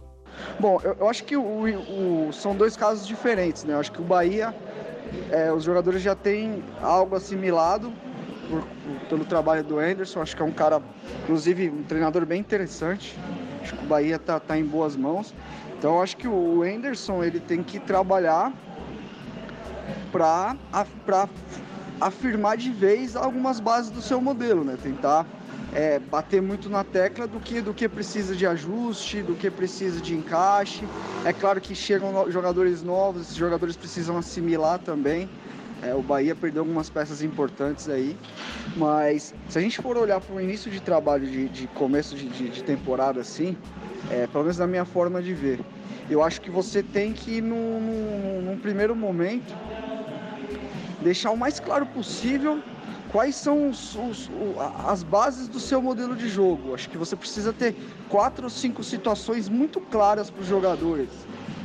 Bom, 0.61 0.79
eu, 0.81 0.93
eu 0.93 1.09
acho 1.09 1.25
que 1.25 1.35
o, 1.35 1.43
o, 1.43 2.31
são 2.31 2.55
dois 2.55 2.77
casos 2.77 3.05
diferentes, 3.05 3.65
né? 3.65 3.73
Eu 3.73 3.79
acho 3.79 3.91
que 3.91 3.99
o 3.99 4.05
Bahia, 4.05 4.55
é, 5.29 5.51
os 5.51 5.65
jogadores 5.65 6.01
já 6.01 6.15
têm 6.15 6.63
algo 6.81 7.17
assimilado 7.17 7.91
por, 8.49 8.63
pelo 9.07 9.23
trabalho 9.23 9.63
do 9.63 9.77
Anderson. 9.79 10.21
Acho 10.21 10.35
que 10.35 10.41
é 10.41 10.45
um 10.45 10.51
cara, 10.51 10.81
inclusive, 11.23 11.69
um 11.69 11.83
treinador 11.83 12.25
bem 12.25 12.39
interessante. 12.39 13.15
Acho 13.61 13.75
que 13.75 13.83
o 13.83 13.87
Bahia 13.87 14.15
está 14.15 14.39
tá 14.39 14.57
em 14.57 14.65
boas 14.65 14.95
mãos. 14.95 15.33
Então, 15.77 16.01
acho 16.01 16.17
que 16.17 16.27
o 16.27 16.63
Anderson 16.63 17.23
ele 17.23 17.39
tem 17.39 17.63
que 17.63 17.79
trabalhar 17.79 18.51
para 20.11 20.57
afirmar 22.01 22.57
de 22.57 22.71
vez 22.71 23.15
algumas 23.15 23.59
bases 23.59 23.91
do 23.91 24.01
seu 24.01 24.19
modelo, 24.19 24.63
né? 24.63 24.77
Tentar 24.81 25.25
é, 25.73 25.99
bater 25.99 26.41
muito 26.41 26.69
na 26.69 26.83
tecla 26.83 27.27
do 27.27 27.39
que, 27.39 27.61
do 27.61 27.73
que 27.73 27.87
precisa 27.87 28.35
de 28.35 28.45
ajuste, 28.45 29.21
do 29.21 29.35
que 29.35 29.49
precisa 29.49 30.01
de 30.01 30.15
encaixe. 30.15 30.83
É 31.23 31.31
claro 31.31 31.61
que 31.61 31.75
chegam 31.75 32.29
jogadores 32.31 32.81
novos, 32.81 33.23
esses 33.23 33.35
jogadores 33.35 33.75
precisam 33.75 34.17
assimilar 34.17 34.79
também. 34.79 35.29
É, 35.81 35.93
o 35.95 36.01
Bahia 36.01 36.35
perdeu 36.35 36.61
algumas 36.61 36.89
peças 36.89 37.21
importantes 37.21 37.87
aí, 37.87 38.17
mas 38.75 39.33
se 39.47 39.57
a 39.57 39.61
gente 39.61 39.81
for 39.81 39.97
olhar 39.97 40.19
para 40.19 40.35
o 40.35 40.41
início 40.41 40.69
de 40.69 40.81
trabalho, 40.81 41.25
de, 41.25 41.47
de 41.47 41.67
começo 41.67 42.15
de, 42.15 42.27
de, 42.27 42.49
de, 42.49 42.63
temporada 42.63 43.21
assim, 43.21 43.55
é, 44.11 44.27
pelo 44.27 44.43
menos 44.43 44.57
na 44.57 44.67
minha 44.67 44.83
forma 44.83 45.21
de 45.21 45.33
ver, 45.33 45.59
eu 46.09 46.21
acho 46.21 46.41
que 46.41 46.49
você 46.49 46.83
tem 46.83 47.13
que, 47.13 47.39
num, 47.39 47.79
num, 47.79 48.41
num 48.41 48.57
primeiro 48.57 48.93
momento, 48.93 49.55
deixar 51.01 51.31
o 51.31 51.37
mais 51.37 51.61
claro 51.61 51.85
possível 51.85 52.61
quais 53.09 53.35
são 53.35 53.69
os, 53.69 53.95
os, 53.95 54.29
as 54.85 55.01
bases 55.01 55.47
do 55.47 55.59
seu 55.61 55.81
modelo 55.81 56.13
de 56.13 56.27
jogo. 56.27 56.73
Acho 56.73 56.89
que 56.89 56.97
você 56.97 57.15
precisa 57.15 57.53
ter 57.53 57.73
quatro 58.09 58.43
ou 58.43 58.49
cinco 58.49 58.83
situações 58.83 59.47
muito 59.47 59.79
claras 59.79 60.29
para 60.29 60.41
os 60.41 60.47
jogadores 60.47 61.09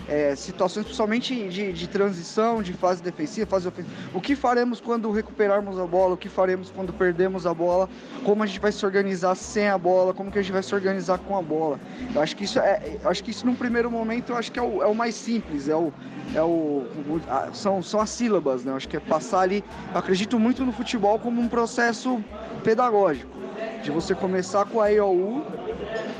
é, 0.08 0.34
situações 0.36 0.84
principalmente 0.84 1.48
de, 1.48 1.72
de, 1.72 1.88
transição, 1.88 2.62
de 2.62 2.72
fase 2.72 3.02
defensiva, 3.02 3.46
fase 3.46 3.68
ofensiva. 3.68 3.94
O 4.12 4.20
que 4.20 4.36
faremos 4.36 4.80
quando 4.80 5.10
recuperarmos 5.10 5.78
a 5.78 5.86
bola? 5.86 6.14
O 6.14 6.16
que 6.16 6.28
faremos 6.28 6.70
quando 6.70 6.92
perdemos 6.92 7.46
a 7.46 7.54
bola? 7.54 7.88
Como 8.24 8.42
a 8.42 8.46
gente 8.46 8.60
vai 8.60 8.72
se 8.72 8.84
organizar 8.84 9.34
sem 9.34 9.68
a 9.68 9.78
bola? 9.78 10.12
Como 10.12 10.30
que 10.30 10.38
a 10.38 10.42
gente 10.42 10.52
vai 10.52 10.62
se 10.62 10.74
organizar 10.74 11.18
com 11.18 11.36
a 11.36 11.42
bola? 11.42 11.80
Eu 12.14 12.20
acho 12.20 12.36
que 12.36 12.44
isso 12.44 12.58
é, 12.58 12.98
acho 13.04 13.24
que 13.24 13.30
isso 13.30 13.46
num 13.46 13.54
primeiro 13.54 13.90
momento 13.90 14.30
eu 14.32 14.36
acho 14.36 14.52
que 14.52 14.58
é 14.58 14.62
o, 14.62 14.82
é 14.82 14.86
o 14.86 14.94
mais 14.94 15.14
simples, 15.14 15.68
é 15.68 15.76
o, 15.76 15.92
é 16.34 16.42
o, 16.42 16.46
o 16.86 17.20
são, 17.52 17.82
são 17.82 18.00
as 18.00 18.10
sílabas, 18.10 18.64
né? 18.64 18.72
Eu 18.72 18.76
acho 18.76 18.88
que 18.88 18.96
é 18.96 19.00
passar 19.00 19.40
ali. 19.40 19.64
Acredito 19.94 20.38
muito 20.38 20.64
no 20.64 20.72
futebol 20.72 21.18
como 21.18 21.40
um 21.40 21.48
processo 21.48 22.22
pedagógico, 22.62 23.30
de 23.82 23.90
você 23.90 24.14
começar 24.14 24.64
com 24.66 24.80
a 24.80 24.92
EOU 24.92 25.44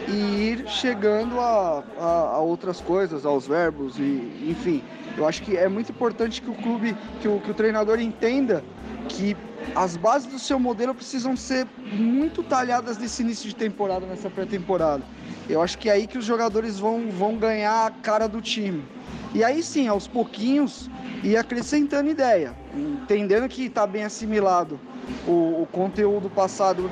e 0.08 0.50
ir 0.50 0.68
chegando 0.68 1.40
a, 1.40 1.82
a, 1.98 2.04
a, 2.34 2.38
outras 2.38 2.80
coisas, 2.80 3.24
aos 3.24 3.46
verbos 3.46 3.98
e 3.98 4.46
enfim. 4.48 4.82
Eu 5.16 5.26
acho 5.26 5.42
que 5.42 5.56
é 5.56 5.68
muito 5.68 5.92
importante 5.92 6.42
que 6.42 6.50
o 6.50 6.54
clube, 6.54 6.96
que 7.20 7.28
o, 7.28 7.40
que 7.40 7.50
o 7.50 7.54
treinador 7.54 8.00
entenda 8.00 8.64
que 9.08 9.36
as 9.74 9.96
bases 9.96 10.30
do 10.30 10.38
seu 10.38 10.58
modelo 10.58 10.94
precisam 10.94 11.36
ser 11.36 11.66
muito 11.92 12.42
talhadas 12.42 12.98
nesse 12.98 13.22
início 13.22 13.48
de 13.48 13.54
temporada, 13.54 14.06
nessa 14.06 14.28
pré-temporada. 14.28 15.02
Eu 15.48 15.62
acho 15.62 15.78
que 15.78 15.88
é 15.88 15.92
aí 15.92 16.06
que 16.06 16.18
os 16.18 16.24
jogadores 16.24 16.78
vão, 16.78 17.10
vão 17.10 17.36
ganhar 17.36 17.86
a 17.86 17.90
cara 17.90 18.26
do 18.26 18.40
time. 18.40 18.84
E 19.34 19.42
aí 19.42 19.62
sim, 19.62 19.88
aos 19.88 20.06
pouquinhos, 20.06 20.90
ir 21.22 21.36
acrescentando 21.36 22.10
ideia, 22.10 22.54
entendendo 22.74 23.48
que 23.48 23.66
está 23.66 23.86
bem 23.86 24.04
assimilado 24.04 24.78
o, 25.26 25.62
o 25.62 25.68
conteúdo 25.70 26.30
passado 26.30 26.90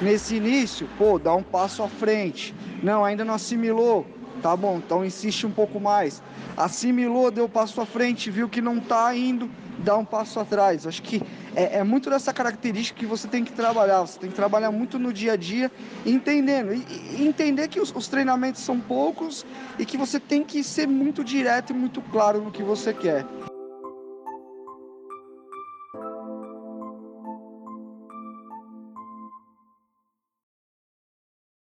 nesse 0.00 0.36
início, 0.36 0.88
pô, 0.96 1.18
dá 1.18 1.34
um 1.34 1.42
passo 1.42 1.82
à 1.82 1.88
frente. 1.88 2.54
Não, 2.82 3.04
ainda 3.04 3.24
não 3.24 3.34
assimilou. 3.34 4.06
Tá 4.42 4.56
bom, 4.56 4.76
então 4.78 5.04
insiste 5.04 5.46
um 5.46 5.50
pouco 5.50 5.80
mais. 5.80 6.22
Assimilou, 6.56 7.30
deu 7.30 7.48
passo 7.48 7.80
à 7.80 7.86
frente, 7.86 8.30
viu 8.30 8.48
que 8.48 8.60
não 8.60 8.78
tá 8.78 9.14
indo, 9.14 9.50
dá 9.78 9.96
um 9.96 10.04
passo 10.04 10.38
atrás. 10.38 10.86
Acho 10.86 11.02
que 11.02 11.20
é, 11.56 11.78
é, 11.78 11.84
muito 11.84 12.08
dessa 12.08 12.32
característica 12.32 12.98
que 12.98 13.06
você 13.06 13.26
tem 13.26 13.44
que 13.44 13.52
trabalhar. 13.52 14.00
Você 14.00 14.18
tem 14.18 14.30
que 14.30 14.36
trabalhar 14.36 14.70
muito 14.70 14.98
no 14.98 15.12
dia 15.12 15.32
a 15.32 15.36
dia, 15.36 15.70
entendendo. 16.06 16.72
E, 16.72 16.84
e 17.18 17.26
entender 17.26 17.66
que 17.68 17.80
os, 17.80 17.94
os, 17.94 18.06
treinamentos 18.06 18.62
são 18.62 18.78
poucos 18.78 19.44
e 19.78 19.84
que 19.84 19.96
você 19.96 20.20
tem 20.20 20.44
que 20.44 20.62
ser 20.62 20.86
muito 20.86 21.24
direto 21.24 21.70
e 21.70 21.74
muito 21.74 22.00
claro 22.00 22.40
no 22.40 22.52
que 22.52 22.62
você 22.62 22.92
quer. 22.92 23.26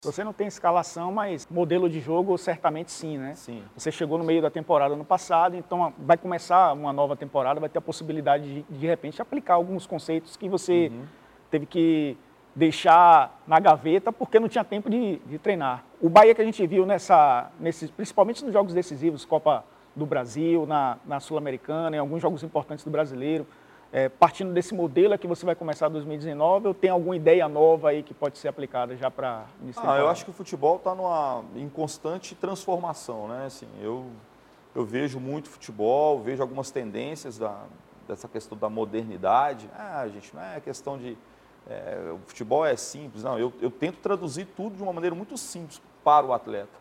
Você 0.03 0.25
não 0.25 0.33
tem 0.33 0.47
escalação, 0.47 1.13
mas 1.13 1.47
modelo 1.51 1.87
de 1.87 2.01
jogo 2.01 2.39
certamente 2.39 2.91
sim, 2.91 3.19
né? 3.19 3.35
Sim. 3.35 3.63
Você 3.77 3.93
chegou 3.93 4.17
no 4.17 4.25
meio 4.25 4.41
da 4.41 4.49
temporada 4.49 4.97
no 4.97 5.05
passado, 5.05 5.57
então 5.57 5.93
vai 5.99 6.17
começar 6.17 6.73
uma 6.73 6.91
nova 6.91 7.15
temporada, 7.15 7.61
vai 7.61 7.69
ter 7.69 7.81
a 7.81 7.83
possibilidade 7.83 8.63
de, 8.63 8.79
de 8.79 8.87
repente, 8.87 9.21
aplicar 9.21 9.55
alguns 9.55 9.87
conceitos 9.87 10.39
que 10.39 10.49
você 10.49 10.91
uhum. 10.91 11.05
teve 11.51 11.67
que 11.67 12.17
deixar 12.57 13.43
na 13.47 13.61
gaveta 13.61 14.11
porque 14.11 14.41
não 14.41 14.49
tinha 14.49 14.65
tempo 14.65 14.89
de, 14.89 15.19
de, 15.19 15.39
treinar. 15.39 15.85
O 16.01 16.09
Bahia 16.09 16.35
que 16.35 16.41
a 16.41 16.47
gente 16.47 16.67
viu 16.67 16.87
nessa, 16.87 17.51
nesses, 17.61 17.91
principalmente 17.91 18.43
nos 18.43 18.55
jogos 18.55 18.73
decisivos, 18.73 19.27
Copa 19.27 19.67
do 19.95 20.07
Brasil, 20.07 20.65
na, 20.65 20.97
na 21.05 21.21
Sul-Americana, 21.21 21.97
em 21.97 21.99
alguns 21.99 22.23
jogos 22.23 22.43
importantes 22.43 22.83
do 22.87 22.91
brasileiro, 22.91 23.47
é, 23.93 24.09
partindo 24.09 24.53
desse 24.53 24.73
modelo 24.73 25.15
é 25.15 25.19
que 25.19 25.27
você 25.27 25.45
vai 25.45 25.57
começar 25.57 25.89
2019 25.89 26.69
ou 26.69 26.75
tem 26.75 26.91
alguma 26.91 27.17
ideia 27.17 27.49
nova 27.49 27.89
aí 27.89 28.05
que 28.05 28.15
pode 28.15 28.39
ser 28.39 28.47
aplicada 28.47 28.97
já 28.97 29.11
para 29.11 29.47
ah, 29.79 29.99
Eu 29.99 30.09
acho 30.09 30.25
que 30.25 30.31
o 30.31 30.35
futebol 30.35 30.77
está 30.77 30.95
em 31.57 31.69
constante 31.69 32.37
transformação, 32.37 33.27
né? 33.27 33.47
Assim, 33.47 33.67
eu, 33.83 34.07
eu 34.77 34.85
vejo 34.85 35.19
muito 35.19 35.49
futebol, 35.49 36.21
vejo 36.21 36.41
algumas 36.41 36.71
tendências 36.71 37.37
da, 37.37 37.65
dessa 38.07 38.29
questão 38.29 38.57
da 38.57 38.69
modernidade. 38.69 39.69
Ah, 39.77 40.07
gente, 40.07 40.35
não 40.35 40.43
é 40.43 40.61
questão 40.61 40.97
de... 40.97 41.19
É, 41.69 42.13
o 42.13 42.19
futebol 42.27 42.65
é 42.65 42.77
simples, 42.77 43.25
não. 43.25 43.39
Eu, 43.39 43.53
eu 43.61 43.73
tento 43.73 43.97
traduzir 43.97 44.47
tudo 44.57 44.77
de 44.77 44.83
uma 44.83 44.93
maneira 44.93 45.17
muito 45.17 45.37
simples 45.37 45.83
para 46.05 46.25
o 46.25 46.33
atleta. 46.33 46.80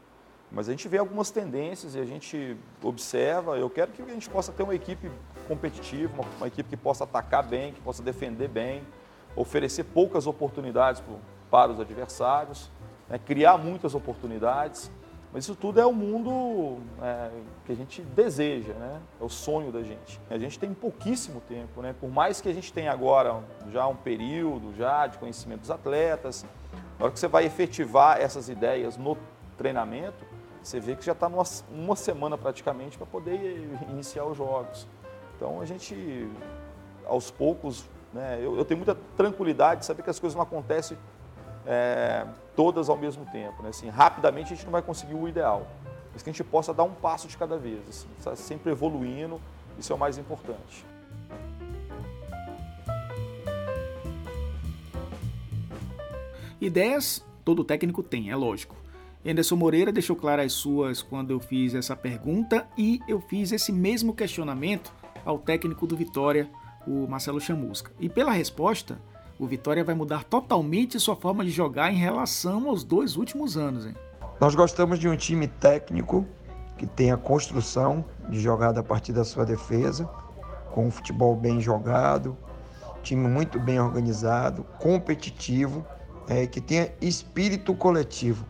Mas 0.51 0.67
a 0.67 0.71
gente 0.71 0.87
vê 0.87 0.97
algumas 0.97 1.29
tendências 1.29 1.95
e 1.95 1.99
a 1.99 2.05
gente 2.05 2.57
observa. 2.81 3.57
Eu 3.57 3.69
quero 3.69 3.91
que 3.91 4.01
a 4.01 4.05
gente 4.05 4.29
possa 4.29 4.51
ter 4.51 4.63
uma 4.63 4.73
equipe 4.73 5.11
competitiva, 5.47 6.11
uma, 6.13 6.29
uma 6.37 6.47
equipe 6.47 6.69
que 6.69 6.77
possa 6.77 7.03
atacar 7.03 7.43
bem, 7.43 7.73
que 7.73 7.81
possa 7.81 8.01
defender 8.01 8.47
bem, 8.47 8.83
oferecer 9.35 9.83
poucas 9.83 10.25
oportunidades 10.25 11.01
pro, 11.01 11.17
para 11.51 11.71
os 11.71 11.79
adversários, 11.79 12.71
né, 13.07 13.19
criar 13.19 13.57
muitas 13.57 13.93
oportunidades. 13.93 14.91
Mas 15.31 15.43
isso 15.43 15.55
tudo 15.55 15.79
é 15.79 15.85
o 15.85 15.93
mundo 15.93 16.79
é, 17.03 17.29
que 17.63 17.71
a 17.71 17.75
gente 17.75 18.01
deseja, 18.01 18.73
né? 18.73 18.99
é 19.21 19.23
o 19.23 19.29
sonho 19.29 19.71
da 19.71 19.83
gente. 19.83 20.19
A 20.27 20.39
gente 20.39 20.57
tem 20.57 20.73
pouquíssimo 20.73 21.39
tempo, 21.41 21.83
né? 21.83 21.93
por 21.99 22.09
mais 22.09 22.41
que 22.41 22.49
a 22.49 22.53
gente 22.53 22.73
tenha 22.73 22.91
agora 22.91 23.43
já 23.71 23.85
um 23.85 23.95
período 23.95 24.73
já 24.75 25.05
de 25.05 25.19
conhecimento 25.19 25.61
dos 25.61 25.69
atletas, 25.69 26.43
na 26.97 27.05
hora 27.05 27.13
que 27.13 27.19
você 27.19 27.27
vai 27.27 27.45
efetivar 27.45 28.19
essas 28.19 28.49
ideias 28.49 28.97
no 28.97 29.15
treinamento, 29.55 30.25
você 30.63 30.79
vê 30.79 30.95
que 30.95 31.05
já 31.05 31.13
está 31.13 31.29
uma 31.71 31.95
semana 31.95 32.37
praticamente 32.37 32.97
para 32.97 33.07
poder 33.07 33.67
iniciar 33.89 34.25
os 34.25 34.37
jogos. 34.37 34.87
Então 35.35 35.61
a 35.61 35.65
gente, 35.65 36.29
aos 37.05 37.31
poucos, 37.31 37.85
né, 38.13 38.39
eu, 38.41 38.57
eu, 38.57 38.65
tenho 38.65 38.77
muita 38.77 38.95
tranquilidade 39.15 39.81
de 39.81 39.85
saber 39.85 40.03
que 40.03 40.09
as 40.09 40.19
coisas 40.19 40.35
não 40.35 40.43
acontecem 40.43 40.97
é, 41.65 42.25
todas 42.55 42.89
ao 42.89 42.97
mesmo 42.97 43.25
tempo. 43.27 43.63
Né? 43.63 43.69
Assim, 43.69 43.89
rapidamente 43.89 44.53
a 44.53 44.55
gente 44.55 44.65
não 44.65 44.71
vai 44.71 44.81
conseguir 44.81 45.13
o 45.13 45.27
ideal, 45.27 45.65
mas 46.11 46.21
que 46.21 46.29
a 46.29 46.33
gente 46.33 46.43
possa 46.43 46.73
dar 46.73 46.83
um 46.83 46.93
passo 46.93 47.27
de 47.27 47.37
cada 47.37 47.57
vez, 47.57 47.79
assim, 47.87 48.35
sempre 48.35 48.71
evoluindo, 48.71 49.39
isso 49.77 49.93
é 49.93 49.95
o 49.95 49.99
mais 49.99 50.17
importante. 50.17 50.85
Ideias 56.59 57.25
todo 57.45 57.63
técnico 57.63 58.03
tem, 58.03 58.29
é 58.29 58.35
lógico. 58.35 58.75
Anderson 59.25 59.57
Moreira 59.57 59.91
deixou 59.91 60.15
claras 60.15 60.45
as 60.45 60.53
suas 60.53 61.01
quando 61.01 61.31
eu 61.31 61.41
fiz 61.41 61.75
essa 61.75 61.93
pergunta 61.93 62.65
e 62.77 63.01
eu 63.05 63.19
fiz 63.19 63.51
esse 63.51 63.71
mesmo 63.71 64.13
questionamento 64.13 64.93
ao 65.25 65.38
técnico 65.38 65.85
do 65.85 65.95
Vitória, 65.95 66.49
o 66.88 67.05
Marcelo 67.05 67.41
Chamusca. 67.41 67.91
E 67.99 68.07
pela 68.07 68.31
resposta, 68.31 68.97
o 69.38 69.45
Vitória 69.45 69.83
vai 69.83 69.93
mudar 69.93 70.23
totalmente 70.23 70.99
sua 70.99 71.17
forma 71.17 71.43
de 71.43 71.51
jogar 71.51 71.91
em 71.91 71.97
relação 71.97 72.69
aos 72.69 72.83
dois 72.83 73.17
últimos 73.17 73.57
anos. 73.57 73.85
Hein? 73.85 73.93
Nós 74.39 74.55
gostamos 74.55 74.97
de 74.97 75.09
um 75.09 75.17
time 75.17 75.47
técnico 75.47 76.25
que 76.77 76.88
tenha 76.88 77.17
construção 77.17 78.05
de 78.29 78.39
jogada 78.39 78.79
a 78.79 78.83
partir 78.83 79.11
da 79.11 79.25
sua 79.25 79.45
defesa, 79.45 80.05
com 80.71 80.88
um 80.88 80.91
futebol 80.91 81.35
bem 81.35 81.59
jogado, 81.59 82.38
time 83.03 83.27
muito 83.27 83.59
bem 83.59 83.81
organizado, 83.81 84.63
competitivo, 84.79 85.85
é, 86.29 86.47
que 86.47 86.61
tenha 86.61 86.93
espírito 87.01 87.73
coletivo. 87.73 88.45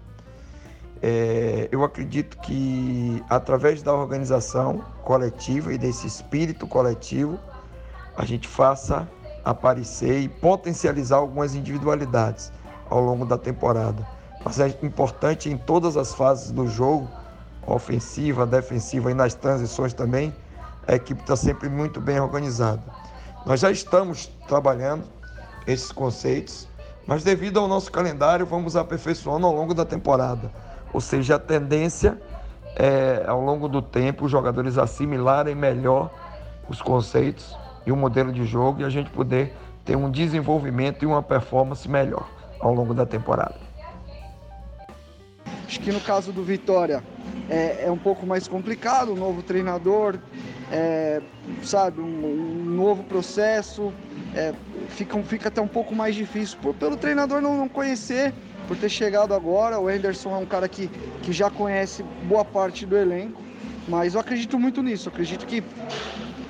É, 1.02 1.70
eu 1.72 1.84
acredito 1.84 2.38
que 2.40 3.24
através 3.30 3.82
da 3.82 3.94
organização 3.94 4.84
coletiva 5.04 5.74
e 5.74 5.78
desse 5.78 6.06
espírito 6.08 6.68
coletivo, 6.68 7.40
a 8.18 8.26
gente 8.26 8.48
faça 8.48 9.08
aparecer 9.46 10.20
e 10.20 10.28
potencializar 10.28 11.18
algumas 11.18 11.56
individualidades 11.56 12.52
ao 12.90 13.02
longo 13.02 13.26
da 13.26 13.38
temporada. 13.38 14.06
Mas 14.44 14.60
é 14.60 14.68
importante 14.84 15.50
em 15.50 15.58
todas 15.58 15.96
as 15.96 16.14
fases 16.14 16.52
do 16.52 16.68
jogo, 16.68 17.10
ofensiva, 17.66 18.46
defensiva 18.46 19.12
e 19.12 19.14
nas 19.14 19.34
transições 19.34 19.94
também, 19.94 20.34
a 20.88 20.96
equipe 20.96 21.22
está 21.22 21.36
sempre 21.36 21.70
muito 21.70 22.02
bem 22.02 22.20
organizada. 22.20 22.82
Nós 23.46 23.60
já 23.60 23.72
estamos 23.72 24.28
trabalhando 24.48 25.04
esses 25.68 25.92
conceitos, 25.92 26.68
mas 27.06 27.24
devido 27.24 27.60
ao 27.60 27.68
nosso 27.68 27.92
calendário, 27.92 28.46
vamos 28.46 28.76
aperfeiçoando 28.76 29.46
ao 29.46 29.54
longo 29.54 29.74
da 29.74 29.86
temporada. 29.86 30.52
Ou 30.94 31.02
seja, 31.02 31.36
a 31.36 31.40
tendência 31.40 32.20
é, 32.76 33.24
ao 33.28 33.42
longo 33.42 33.68
do 33.68 33.82
tempo, 33.82 34.26
os 34.26 34.32
jogadores 34.32 34.78
assimilarem 34.78 35.56
melhor 35.56 36.12
os 36.70 36.82
conceitos 36.82 37.58
e 37.86 37.92
o 37.92 37.96
modelo 37.96 38.32
de 38.32 38.46
jogo 38.46 38.82
e 38.82 38.84
a 38.86 38.90
gente 38.90 39.10
poder 39.10 39.54
ter 39.84 39.96
um 39.96 40.10
desenvolvimento 40.10 41.04
e 41.04 41.06
uma 41.06 41.22
performance 41.22 41.90
melhor 41.90 42.28
ao 42.60 42.74
longo 42.74 42.94
da 42.94 43.06
temporada. 43.06 43.56
Acho 45.66 45.80
que 45.80 45.92
no 45.92 46.00
caso 46.00 46.32
do 46.32 46.44
Vitória 46.44 47.04
é, 47.50 47.86
é 47.86 47.92
um 47.92 47.98
pouco 47.98 48.26
mais 48.26 48.48
complicado, 48.48 49.14
um 49.14 49.16
novo 49.16 49.42
treinador, 49.42 50.18
é, 50.72 51.22
sabe, 51.64 52.02
um, 52.02 52.06
um, 52.06 52.66
novo 52.66 53.04
processo, 53.04 53.94
é, 54.36 54.54
fica, 54.90 55.22
fica 55.24 55.48
até 55.50 55.62
um 55.62 55.68
pouco 55.68 55.96
mais 55.96 56.16
difícil 56.16 56.58
por, 56.62 56.74
pelo 56.74 56.98
treinador 56.98 57.42
não, 57.42 57.58
não 57.58 57.70
conhecer 57.70 58.34
por 58.70 58.78
ter 58.78 58.88
chegado 58.88 59.34
agora. 59.34 59.80
O 59.80 59.88
Anderson 59.88 60.30
é 60.36 60.38
um 60.38 60.46
cara 60.46 60.70
que, 60.70 60.88
que 61.24 61.34
já 61.34 61.50
conhece 61.50 62.04
boa 62.26 62.46
parte 62.46 62.86
do 62.86 62.96
elenco, 62.96 63.42
mas 63.88 64.14
eu 64.14 64.22
acredito 64.22 64.60
muito 64.60 64.84
nisso. 64.84 65.10
Eu 65.10 65.12
acredito 65.12 65.48
que 65.48 65.64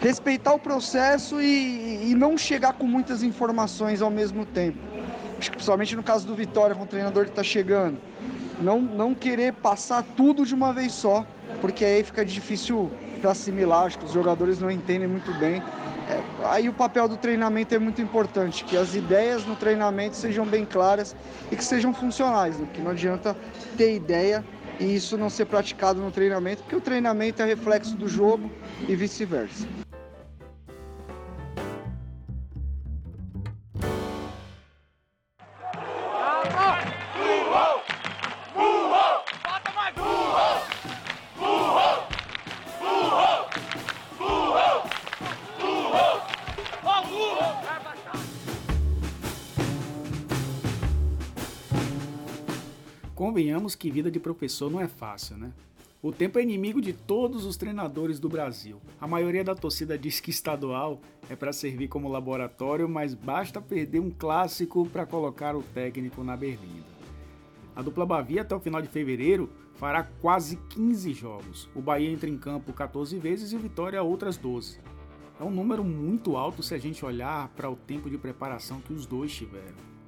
respeitar 0.02 0.54
o 0.54 0.60
processo 0.60 1.42
e, 1.42 2.12
e 2.12 2.14
não 2.14 2.38
chegar 2.38 2.74
com 2.74 2.86
muitas 2.86 3.24
informações 3.24 4.02
ao 4.02 4.12
mesmo 4.12 4.46
tempo. 4.46 4.78
Acho 5.40 5.50
que 5.50 5.56
principalmente 5.56 5.96
no 5.96 6.04
caso 6.04 6.28
do 6.28 6.36
Vitória, 6.36 6.76
com 6.76 6.84
o 6.84 6.88
treinador 6.88 7.24
que 7.24 7.32
está 7.32 7.44
chegando. 7.44 7.98
Não, 8.62 8.82
não 8.82 9.16
querer 9.16 9.54
passar 9.54 10.04
tudo 10.18 10.46
de 10.46 10.54
uma 10.54 10.74
vez 10.74 10.92
só, 10.92 11.26
porque 11.62 11.86
aí 11.86 12.04
fica 12.04 12.26
difícil 12.26 12.92
para 13.22 13.32
assimilar, 13.32 13.86
acho 13.86 13.98
que 13.98 14.04
os 14.04 14.12
jogadores 14.12 14.60
não 14.60 14.70
entendem 14.70 15.08
muito 15.08 15.34
bem. 15.40 15.64
É, 16.10 16.24
aí 16.46 16.68
o 16.68 16.74
papel 16.74 17.08
do 17.08 17.18
treinamento 17.18 17.76
é 17.76 17.78
muito 17.78 18.02
importante, 18.02 18.66
que 18.66 18.76
as 18.76 18.96
ideias 18.96 19.46
no 19.46 19.56
treinamento 19.56 20.16
sejam 20.16 20.44
bem 20.44 20.66
claras 20.66 21.16
e 21.52 21.56
que 21.56 21.64
sejam 21.64 21.94
funcionais, 21.94 22.58
né? 22.58 22.68
que 22.74 22.82
não 22.82 22.92
adianta 22.92 23.38
ter 23.78 23.96
ideia 23.96 24.44
e 24.80 24.96
isso 24.96 25.18
não 25.20 25.30
ser 25.30 25.46
praticado 25.46 26.02
no 26.02 26.10
treinamento, 26.10 26.64
porque 26.64 26.76
o 26.76 26.82
treinamento 26.82 27.44
é 27.44 27.46
reflexo 27.46 27.96
do 27.96 28.08
jogo 28.08 28.50
e 28.88 28.96
vice-versa. 28.96 29.68
Convenhamos 53.70 53.76
que 53.76 53.92
vida 53.92 54.10
de 54.10 54.20
professor 54.20 54.72
não 54.72 54.82
é 54.82 54.88
fácil, 54.88 55.38
né? 55.38 55.52
O 56.02 56.12
tempo 56.12 56.40
é 56.40 56.42
inimigo 56.42 56.82
de 56.82 56.94
todos 56.94 57.46
os 57.46 57.58
treinadores 57.58 58.20
do 58.20 58.30
Brasil. 58.30 58.80
A 59.00 59.08
maioria 59.08 59.44
da 59.44 59.54
torcida 59.54 59.98
diz 59.98 60.20
que 60.20 60.32
estadual 60.32 61.02
é 61.30 61.36
para 61.36 61.54
servir 61.54 61.88
como 61.88 62.08
laboratório, 62.08 62.88
mas 62.88 63.14
basta 63.14 63.62
perder 63.62 64.00
um 64.00 64.10
clássico 64.10 64.88
para 64.88 65.06
colocar 65.06 65.56
o 65.56 65.62
técnico 65.62 66.24
na 66.24 66.38
berlinda. 66.38 66.88
A 67.76 67.82
dupla 67.82 68.06
Bavia 68.06 68.42
até 68.42 68.56
o 68.56 68.60
final 68.60 68.82
de 68.82 68.88
fevereiro 68.88 69.50
fará 69.76 70.04
quase 70.04 70.56
15 70.70 71.14
jogos. 71.14 71.70
O 71.76 71.82
Bahia 71.82 72.10
entra 72.10 72.30
em 72.30 72.38
campo 72.38 72.74
14 72.74 73.20
vezes 73.20 73.52
e 73.52 73.56
o 73.56 73.60
Vitória 73.60 74.02
outras 74.02 74.38
12. 74.38 74.80
É 75.40 75.44
um 75.44 75.52
número 75.52 75.84
muito 75.84 76.38
alto 76.38 76.64
se 76.64 76.74
a 76.74 76.78
gente 76.78 77.06
olhar 77.06 77.50
para 77.50 77.70
o 77.70 77.76
tempo 77.76 78.10
de 78.10 78.18
preparação 78.18 78.80
que 78.82 78.94
os 78.94 79.06
dois 79.06 79.32
tiveram. 79.34 79.99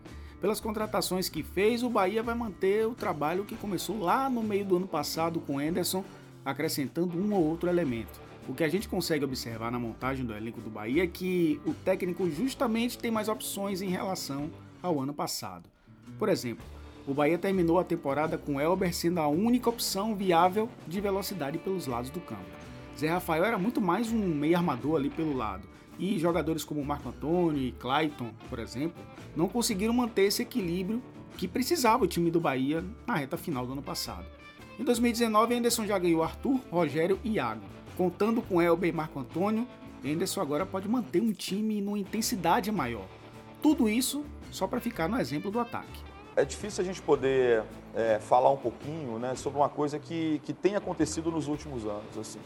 Pelas 0.41 0.59
contratações 0.59 1.29
que 1.29 1.43
fez, 1.43 1.83
o 1.83 1.89
Bahia 1.89 2.23
vai 2.23 2.33
manter 2.33 2.87
o 2.87 2.95
trabalho 2.95 3.45
que 3.45 3.55
começou 3.55 3.99
lá 3.99 4.27
no 4.27 4.41
meio 4.41 4.65
do 4.65 4.77
ano 4.77 4.87
passado 4.87 5.39
com 5.39 5.59
Anderson, 5.59 6.03
acrescentando 6.43 7.15
um 7.15 7.31
ou 7.35 7.43
outro 7.43 7.69
elemento. 7.69 8.19
O 8.49 8.55
que 8.55 8.63
a 8.63 8.67
gente 8.67 8.89
consegue 8.89 9.23
observar 9.23 9.71
na 9.71 9.77
montagem 9.77 10.25
do 10.25 10.33
elenco 10.33 10.59
do 10.59 10.71
Bahia 10.71 11.03
é 11.03 11.07
que 11.07 11.61
o 11.63 11.75
técnico 11.75 12.27
justamente 12.31 12.97
tem 12.97 13.11
mais 13.11 13.29
opções 13.29 13.83
em 13.83 13.89
relação 13.89 14.49
ao 14.81 14.99
ano 14.99 15.13
passado. 15.13 15.69
Por 16.17 16.27
exemplo, 16.27 16.65
o 17.07 17.13
Bahia 17.13 17.37
terminou 17.37 17.77
a 17.77 17.83
temporada 17.83 18.35
com 18.35 18.59
Elber 18.59 18.95
sendo 18.95 19.19
a 19.19 19.27
única 19.27 19.69
opção 19.69 20.15
viável 20.15 20.67
de 20.87 20.99
velocidade 20.99 21.59
pelos 21.59 21.85
lados 21.85 22.09
do 22.09 22.19
campo. 22.19 22.41
Zé 22.97 23.09
Rafael 23.09 23.45
era 23.45 23.59
muito 23.59 23.79
mais 23.79 24.11
um 24.11 24.17
meio 24.17 24.57
armador 24.57 24.95
ali 24.95 25.11
pelo 25.11 25.37
lado, 25.37 25.67
e 26.01 26.17
jogadores 26.17 26.63
como 26.63 26.83
Marco 26.83 27.09
Antônio 27.09 27.61
e 27.61 27.71
Clayton, 27.73 28.31
por 28.49 28.57
exemplo, 28.57 29.01
não 29.35 29.47
conseguiram 29.47 29.93
manter 29.93 30.23
esse 30.23 30.41
equilíbrio 30.41 30.99
que 31.37 31.47
precisava 31.47 32.03
o 32.03 32.07
time 32.07 32.31
do 32.31 32.41
Bahia 32.41 32.83
na 33.05 33.15
reta 33.15 33.37
final 33.37 33.67
do 33.67 33.73
ano 33.73 33.83
passado. 33.83 34.25
Em 34.79 34.83
2019, 34.83 35.53
Anderson 35.53 35.85
já 35.85 35.99
ganhou 35.99 36.23
Arthur, 36.23 36.59
Rogério 36.71 37.19
e 37.23 37.33
Iago. 37.33 37.61
Contando 37.95 38.41
com 38.41 38.59
Elber 38.59 38.89
e 38.89 38.91
Marco 38.91 39.19
Antônio, 39.19 39.67
Anderson 40.03 40.41
agora 40.41 40.65
pode 40.65 40.89
manter 40.89 41.21
um 41.21 41.31
time 41.31 41.79
numa 41.79 41.99
intensidade 41.99 42.71
maior. 42.71 43.05
Tudo 43.61 43.87
isso 43.87 44.25
só 44.49 44.65
para 44.65 44.79
ficar 44.79 45.07
no 45.07 45.19
exemplo 45.19 45.51
do 45.51 45.59
ataque. 45.59 46.01
É 46.35 46.43
difícil 46.43 46.81
a 46.81 46.85
gente 46.85 46.99
poder 46.99 47.63
é, 47.93 48.17
falar 48.17 48.49
um 48.49 48.57
pouquinho 48.57 49.19
né, 49.19 49.35
sobre 49.35 49.59
uma 49.59 49.69
coisa 49.69 49.99
que, 49.99 50.41
que 50.43 50.51
tem 50.51 50.75
acontecido 50.75 51.29
nos 51.29 51.47
últimos 51.47 51.85
anos. 51.85 52.17
Assim. 52.17 52.39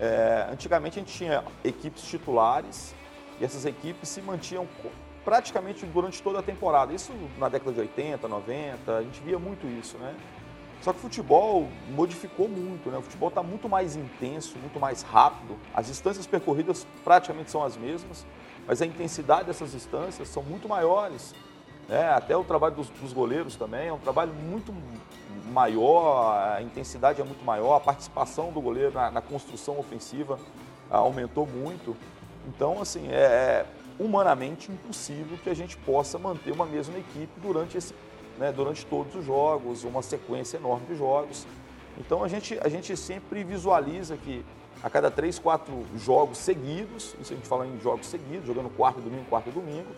É, 0.00 0.48
antigamente 0.50 0.98
a 0.98 1.02
gente 1.02 1.12
tinha 1.12 1.44
equipes 1.62 2.02
titulares 2.04 2.94
e 3.38 3.44
essas 3.44 3.66
equipes 3.66 4.08
se 4.08 4.22
mantinham 4.22 4.66
praticamente 5.24 5.84
durante 5.84 6.22
toda 6.22 6.38
a 6.38 6.42
temporada. 6.42 6.94
Isso 6.94 7.12
na 7.38 7.50
década 7.50 7.72
de 7.72 7.80
80, 7.80 8.26
90, 8.26 8.96
a 8.96 9.02
gente 9.02 9.20
via 9.20 9.38
muito 9.38 9.66
isso, 9.66 9.98
né? 9.98 10.14
Só 10.80 10.94
que 10.94 10.98
o 10.98 11.02
futebol 11.02 11.68
modificou 11.90 12.48
muito, 12.48 12.90
né? 12.90 12.96
O 12.96 13.02
futebol 13.02 13.28
está 13.28 13.42
muito 13.42 13.68
mais 13.68 13.96
intenso, 13.96 14.56
muito 14.58 14.80
mais 14.80 15.02
rápido. 15.02 15.58
As 15.74 15.86
distâncias 15.86 16.26
percorridas 16.26 16.86
praticamente 17.04 17.50
são 17.50 17.62
as 17.62 17.76
mesmas, 17.76 18.26
mas 18.66 18.80
a 18.80 18.86
intensidade 18.86 19.44
dessas 19.44 19.72
distâncias 19.72 20.28
são 20.28 20.42
muito 20.42 20.66
maiores. 20.66 21.34
Né? 21.90 22.08
Até 22.08 22.36
o 22.36 22.44
trabalho 22.44 22.76
dos, 22.76 22.88
dos 22.88 23.12
goleiros 23.12 23.56
também 23.56 23.88
é 23.88 23.92
um 23.92 23.98
trabalho 23.98 24.32
muito 24.32 24.72
maior, 25.52 26.54
a 26.56 26.62
intensidade 26.62 27.20
é 27.20 27.24
muito 27.24 27.44
maior, 27.44 27.74
a 27.74 27.80
participação 27.80 28.52
do 28.52 28.60
goleiro 28.60 28.92
na, 28.92 29.10
na 29.10 29.20
construção 29.20 29.76
ofensiva 29.76 30.38
aumentou 30.88 31.48
muito. 31.48 31.96
Então, 32.46 32.80
assim, 32.80 33.08
é, 33.08 33.16
é, 33.16 33.66
humanamente 33.98 34.70
impossível 34.70 35.36
que 35.42 35.50
a 35.50 35.54
gente 35.54 35.76
possa 35.78 36.16
manter 36.16 36.52
uma 36.52 36.64
mesma 36.64 36.96
equipe 36.96 37.32
durante, 37.42 37.76
esse, 37.76 37.92
né, 38.38 38.52
durante 38.52 38.86
todos 38.86 39.16
os 39.16 39.24
jogos, 39.24 39.82
uma 39.82 40.00
sequência 40.00 40.58
enorme 40.58 40.86
de 40.86 40.94
jogos. 40.94 41.44
Então, 41.98 42.22
a 42.22 42.28
gente, 42.28 42.56
a 42.62 42.68
gente 42.68 42.96
sempre 42.96 43.42
visualiza 43.42 44.16
que 44.16 44.44
a 44.80 44.88
cada 44.88 45.10
três, 45.10 45.40
quatro 45.40 45.84
jogos 45.96 46.38
seguidos, 46.38 47.16
isso 47.20 47.32
a 47.32 47.36
gente 47.36 47.48
fala 47.48 47.66
em 47.66 47.80
jogos 47.80 48.06
seguidos, 48.06 48.46
jogando 48.46 48.70
quarto 48.76 49.00
domingo, 49.00 49.24
quarto 49.28 49.50
domingo, 49.50 49.88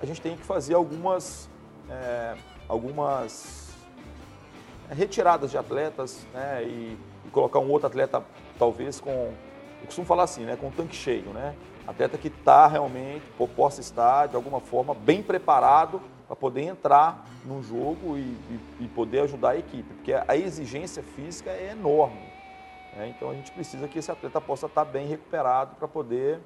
a 0.00 0.06
gente 0.06 0.20
tem 0.20 0.36
que 0.36 0.44
fazer 0.44 0.74
algumas, 0.74 1.48
é, 1.88 2.36
algumas 2.68 3.70
retiradas 4.88 5.50
de 5.50 5.58
atletas 5.58 6.26
né, 6.32 6.64
e, 6.64 6.98
e, 7.26 7.30
colocar 7.30 7.58
um 7.58 7.70
outro 7.70 7.86
atleta, 7.86 8.24
talvez 8.58 9.00
com, 9.00 9.10
eu 9.10 9.86
costumo 9.86 10.06
falar 10.06 10.24
assim, 10.24 10.44
né, 10.44 10.56
com 10.56 10.68
um 10.68 10.70
tanque 10.70 10.96
cheio, 10.96 11.30
né? 11.30 11.54
Atleta 11.86 12.16
que 12.18 12.28
está 12.28 12.66
realmente, 12.66 13.24
possa 13.56 13.80
estar 13.80 14.28
de 14.28 14.36
alguma 14.36 14.60
forma 14.60 14.94
bem 14.94 15.22
preparado 15.22 16.00
para 16.26 16.36
poder 16.36 16.62
entrar 16.62 17.26
no 17.44 17.62
jogo 17.62 18.16
e, 18.16 18.20
e, 18.20 18.60
e, 18.80 18.88
poder 18.88 19.20
ajudar 19.20 19.50
a 19.50 19.58
equipe, 19.58 19.94
porque 19.94 20.12
a 20.12 20.36
exigência 20.36 21.02
física 21.02 21.50
é 21.50 21.70
enorme. 21.72 22.22
Né? 22.94 23.08
Então 23.08 23.30
a 23.30 23.34
gente 23.34 23.50
precisa 23.50 23.88
que 23.88 23.98
esse 23.98 24.10
atleta 24.10 24.40
possa 24.40 24.66
estar 24.66 24.84
bem 24.84 25.08
recuperado 25.08 25.74
para 25.76 25.88
poder 25.88 26.38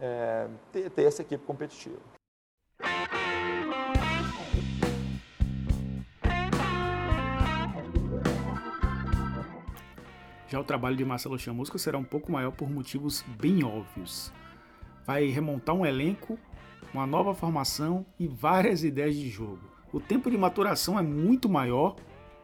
é, 0.00 0.46
ter, 0.72 0.88
ter 0.90 1.04
essa 1.04 1.22
equipe 1.22 1.44
competitiva. 1.44 1.98
Já 10.50 10.58
o 10.58 10.64
trabalho 10.64 10.96
de 10.96 11.04
Marcelo 11.04 11.38
Chamusca 11.38 11.78
será 11.78 11.96
um 11.96 12.02
pouco 12.02 12.32
maior 12.32 12.50
por 12.50 12.68
motivos 12.68 13.24
bem 13.40 13.62
óbvios. 13.62 14.32
Vai 15.06 15.26
remontar 15.26 15.76
um 15.76 15.86
elenco, 15.86 16.36
uma 16.92 17.06
nova 17.06 17.32
formação 17.32 18.04
e 18.18 18.26
várias 18.26 18.82
ideias 18.82 19.14
de 19.14 19.28
jogo. 19.28 19.60
O 19.92 20.00
tempo 20.00 20.28
de 20.28 20.36
maturação 20.36 20.98
é 20.98 21.02
muito 21.02 21.48
maior. 21.48 21.94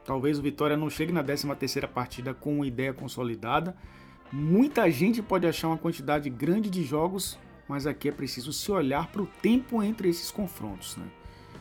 Talvez 0.04 0.38
o 0.38 0.42
Vitória 0.42 0.76
não 0.76 0.88
chegue 0.88 1.12
na 1.12 1.24
13ª 1.24 1.88
partida 1.88 2.32
com 2.32 2.54
uma 2.54 2.66
ideia 2.66 2.94
consolidada. 2.94 3.76
Muita 4.32 4.88
gente 4.88 5.20
pode 5.20 5.44
achar 5.44 5.66
uma 5.66 5.78
quantidade 5.78 6.30
grande 6.30 6.70
de 6.70 6.84
jogos, 6.84 7.36
mas 7.68 7.88
aqui 7.88 8.08
é 8.08 8.12
preciso 8.12 8.52
se 8.52 8.70
olhar 8.70 9.08
para 9.08 9.22
o 9.22 9.26
tempo 9.42 9.82
entre 9.82 10.08
esses 10.08 10.30
confrontos. 10.30 10.96
Né? 10.96 11.06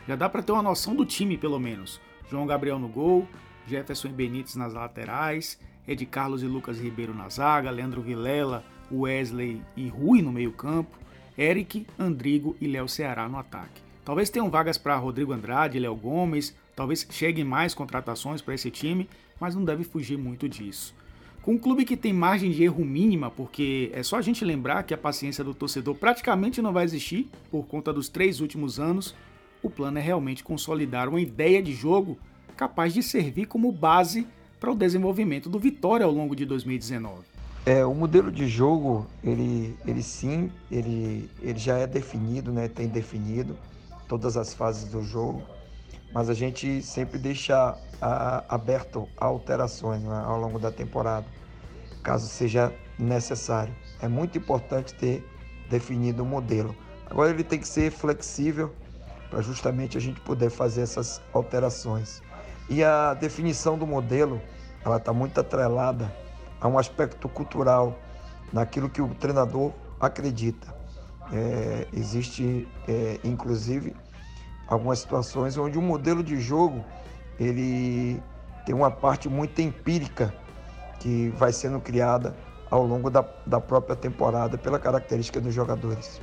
Já 0.08 0.16
dá 0.16 0.30
para 0.30 0.44
ter 0.44 0.52
uma 0.52 0.62
noção 0.62 0.96
do 0.96 1.08
time, 1.08 1.40
pelo 1.40 1.60
menos. 1.60 2.00
João 2.30 2.46
Gabriel 2.46 2.78
no 2.78 2.88
gol, 2.88 3.28
Jefferson 3.66 4.10
e 4.10 4.12
Benítez 4.12 4.56
nas 4.56 4.76
laterais, 4.76 5.60
Ed 5.88 6.06
Carlos 6.06 6.44
e 6.44 6.48
Lucas 6.48 6.80
Ribeiro 6.80 7.14
na 7.14 7.30
zaga, 7.30 7.70
Leandro 7.70 8.02
Vilela, 8.02 8.64
Wesley 8.92 9.62
e 9.76 9.88
Rui 9.88 10.22
no 10.22 10.32
meio-campo, 10.32 10.98
Eric, 11.38 11.86
Andrigo 12.00 12.56
e 12.60 12.68
Léo 12.68 12.88
Ceará 12.88 13.28
no 13.28 13.38
ataque. 13.38 13.82
Talvez 14.04 14.30
tenham 14.30 14.50
vagas 14.50 14.78
para 14.78 14.96
Rodrigo 14.96 15.34
Andrade, 15.34 15.80
Léo 15.80 15.96
Gomes, 15.96 16.56
talvez 16.76 17.06
cheguem 17.10 17.44
mais 17.44 17.74
contratações 17.74 18.42
para 18.42 18.54
esse 18.54 18.70
time, 18.70 19.10
mas 19.40 19.56
não 19.56 19.66
deve 19.66 19.84
fugir 19.84 20.18
muito 20.18 20.48
disso. 20.48 20.94
Com 21.42 21.54
um 21.54 21.58
clube 21.60 21.86
que 21.86 21.98
tem 21.98 22.14
margem 22.14 22.52
de 22.52 22.64
erro 22.64 22.84
mínima, 22.84 23.30
porque 23.30 23.92
é 23.94 24.02
só 24.02 24.18
a 24.18 24.22
gente 24.22 24.44
lembrar 24.44 24.84
que 24.84 24.94
a 24.94 24.98
paciência 24.98 25.44
do 25.44 25.54
torcedor 25.54 25.96
praticamente 25.96 26.62
não 26.62 26.74
vai 26.74 26.84
existir 26.84 27.30
por 27.52 27.68
conta 27.68 27.94
dos 27.94 28.10
três 28.10 28.42
últimos 28.42 28.80
anos, 28.80 29.16
o 29.62 29.70
plano 29.70 29.98
é 29.98 30.02
realmente 30.02 30.44
consolidar 30.44 31.10
uma 31.10 31.22
ideia 31.22 31.62
de 31.62 31.74
jogo 31.74 32.18
capaz 32.56 32.94
de 32.94 33.04
servir 33.04 33.46
como 33.46 33.72
base 33.72 34.28
para 34.66 34.72
o 34.72 34.76
desenvolvimento 34.76 35.48
do 35.48 35.60
Vitória 35.60 36.04
ao 36.04 36.12
longo 36.12 36.36
de 36.36 36.44
2019. 36.44 37.22
É, 37.68 37.86
o 37.86 37.94
modelo 37.94 38.32
de 38.32 38.48
jogo, 38.48 39.06
ele, 39.24 39.78
ele 39.86 40.02
sim, 40.02 40.52
ele, 40.72 41.30
ele 41.40 41.60
já 41.60 41.78
é 41.78 41.86
definido, 41.86 42.52
né? 42.52 42.68
tem 42.68 42.88
definido 42.88 43.56
todas 44.08 44.36
as 44.36 44.56
fases 44.56 44.86
do 44.86 45.04
jogo, 45.04 45.44
mas 46.12 46.32
a 46.32 46.34
gente 46.34 46.82
sempre 46.82 47.20
deixa 47.20 47.78
a, 48.02 48.44
aberto 48.50 49.08
a 49.16 49.26
alterações 49.26 50.02
né, 50.02 50.24
ao 50.26 50.40
longo 50.40 50.58
da 50.58 50.72
temporada, 50.72 51.28
caso 52.02 52.28
seja 52.28 52.74
necessário. 52.98 53.74
É 54.02 54.08
muito 54.08 54.36
importante 54.36 54.96
ter 54.96 55.24
definido 55.70 56.24
o 56.24 56.26
modelo. 56.26 56.76
Agora 57.08 57.30
ele 57.30 57.44
tem 57.44 57.60
que 57.60 57.68
ser 57.68 57.92
flexível 57.92 58.74
para 59.30 59.44
justamente 59.44 59.96
a 59.96 60.02
gente 60.02 60.20
poder 60.22 60.50
fazer 60.50 60.82
essas 60.82 61.22
alterações. 61.34 62.24
E 62.68 62.84
a 62.84 63.14
definição 63.14 63.78
do 63.78 63.86
modelo, 63.86 64.42
ela 64.86 64.98
está 64.98 65.12
muito 65.12 65.40
atrelada 65.40 66.14
a 66.62 66.68
um 66.68 66.78
aspecto 66.78 67.28
cultural, 67.28 68.00
naquilo 68.54 68.90
que 68.90 69.02
o 69.02 69.10
treinador 69.16 69.74
acredita. 70.00 70.74
É, 71.34 71.88
existe, 71.92 72.68
é, 72.88 73.20
inclusive, 73.24 73.96
algumas 74.68 75.00
situações 75.00 75.58
onde 75.58 75.78
o 75.78 75.82
modelo 75.82 76.24
de 76.24 76.40
jogo 76.40 76.86
ele 77.40 78.22
tem 78.66 78.74
uma 78.74 78.92
parte 78.92 79.28
muito 79.28 79.60
empírica 79.62 80.34
que 81.00 81.30
vai 81.30 81.52
sendo 81.52 81.80
criada 81.80 82.36
ao 82.70 82.86
longo 82.86 83.10
da, 83.10 83.26
da 83.46 83.60
própria 83.60 83.96
temporada 83.96 84.58
pela 84.58 84.80
característica 84.80 85.42
dos 85.42 85.54
jogadores. 85.54 86.22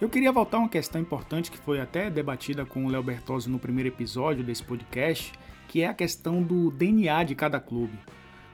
Eu 0.00 0.08
queria 0.08 0.32
voltar 0.32 0.56
a 0.56 0.60
uma 0.60 0.68
questão 0.68 1.00
importante 1.00 1.50
que 1.50 1.58
foi 1.58 1.80
até 1.80 2.08
debatida 2.08 2.64
com 2.64 2.86
o 2.86 2.88
Léo 2.88 3.02
Bertozzi 3.02 3.50
no 3.50 3.58
primeiro 3.58 3.88
episódio 3.88 4.42
desse 4.42 4.62
podcast, 4.62 5.32
que 5.70 5.82
é 5.82 5.86
a 5.86 5.94
questão 5.94 6.42
do 6.42 6.68
DNA 6.72 7.22
de 7.22 7.36
cada 7.36 7.60
clube. 7.60 7.96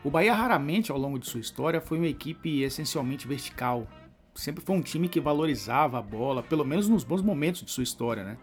O 0.05 0.11
Bahia 0.11 0.35
raramente, 0.35 0.93
ao 0.93 0.99
longo 0.99 1.19
de 1.19 1.27
sua 1.27 1.41
história, 1.41 1.81
foi 1.81 1.97
uma 1.97 2.07
equipe 2.07 2.61
essencialmente 2.61 3.27
vertical. 3.27 3.89
Sempre 4.35 4.63
foi 4.63 4.77
um 4.77 4.83
time 4.83 5.09
que 5.09 5.19
valorizava 5.19 5.99
a 5.99 6.03
bola, 6.03 6.43
pelo 6.43 6.63
menos 6.63 6.91
nos 6.91 7.05
bons 7.05 7.23
momentos 7.23 7.63
de 7.63 7.71
sua 7.71 7.85
história, 7.85 8.23
né? 8.23 8.37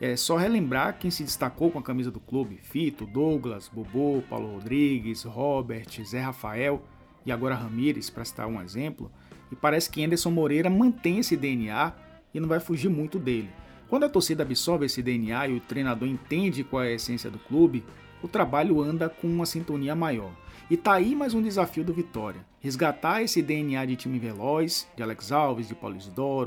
É 0.00 0.16
só 0.16 0.38
relembrar 0.38 0.98
quem 0.98 1.10
se 1.10 1.22
destacou 1.22 1.70
com 1.70 1.80
a 1.80 1.82
camisa 1.82 2.10
do 2.10 2.18
clube: 2.18 2.58
Fito, 2.62 3.04
Douglas, 3.04 3.68
Bobô, 3.68 4.22
Paulo 4.26 4.54
Rodrigues, 4.54 5.24
Robert, 5.24 6.02
Zé 6.02 6.22
Rafael 6.22 6.82
e 7.26 7.30
agora 7.30 7.54
Ramires, 7.54 8.08
para 8.08 8.24
citar 8.24 8.46
um 8.46 8.62
exemplo. 8.62 9.12
E 9.52 9.54
parece 9.54 9.90
que 9.90 10.02
Anderson 10.02 10.30
Moreira 10.30 10.70
mantém 10.70 11.18
esse 11.18 11.36
DNA 11.36 11.92
e 12.32 12.40
não 12.40 12.48
vai 12.48 12.58
fugir 12.58 12.88
muito 12.88 13.18
dele. 13.18 13.50
Quando 13.88 14.04
a 14.04 14.08
torcida 14.08 14.42
absorve 14.42 14.84
esse 14.84 15.02
DNA 15.02 15.48
e 15.48 15.56
o 15.56 15.60
treinador 15.60 16.06
entende 16.06 16.62
qual 16.62 16.82
é 16.82 16.88
a 16.88 16.94
essência 16.94 17.30
do 17.30 17.38
clube, 17.38 17.82
o 18.22 18.28
trabalho 18.28 18.82
anda 18.82 19.08
com 19.08 19.26
uma 19.26 19.46
sintonia 19.46 19.94
maior. 19.94 20.30
E 20.70 20.76
tá 20.76 20.92
aí 20.92 21.14
mais 21.14 21.32
um 21.32 21.40
desafio 21.40 21.82
do 21.82 21.94
Vitória: 21.94 22.44
resgatar 22.60 23.22
esse 23.22 23.40
DNA 23.40 23.86
de 23.86 23.96
time 23.96 24.18
veloz, 24.18 24.86
de 24.94 25.02
Alex 25.02 25.32
Alves, 25.32 25.68
de 25.68 25.74
Paulo 25.74 25.96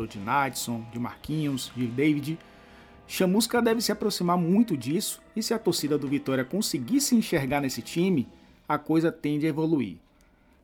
de 0.08 0.20
Nadson, 0.20 0.86
de 0.92 1.00
Marquinhos, 1.00 1.72
de 1.76 1.88
David. 1.88 2.38
Chamusca 3.08 3.60
deve 3.60 3.82
se 3.82 3.92
aproximar 3.92 4.38
muito 4.38 4.78
disso, 4.78 5.20
e 5.36 5.42
se 5.42 5.54
a 5.54 5.60
torcida 5.60 5.98
do 5.98 6.08
Vitória 6.08 6.46
conseguir 6.46 7.02
se 7.02 7.16
enxergar 7.16 7.60
nesse 7.60 7.82
time, 7.82 8.28
a 8.70 8.78
coisa 8.78 9.12
tende 9.12 9.48
a 9.48 9.50
evoluir. 9.50 9.98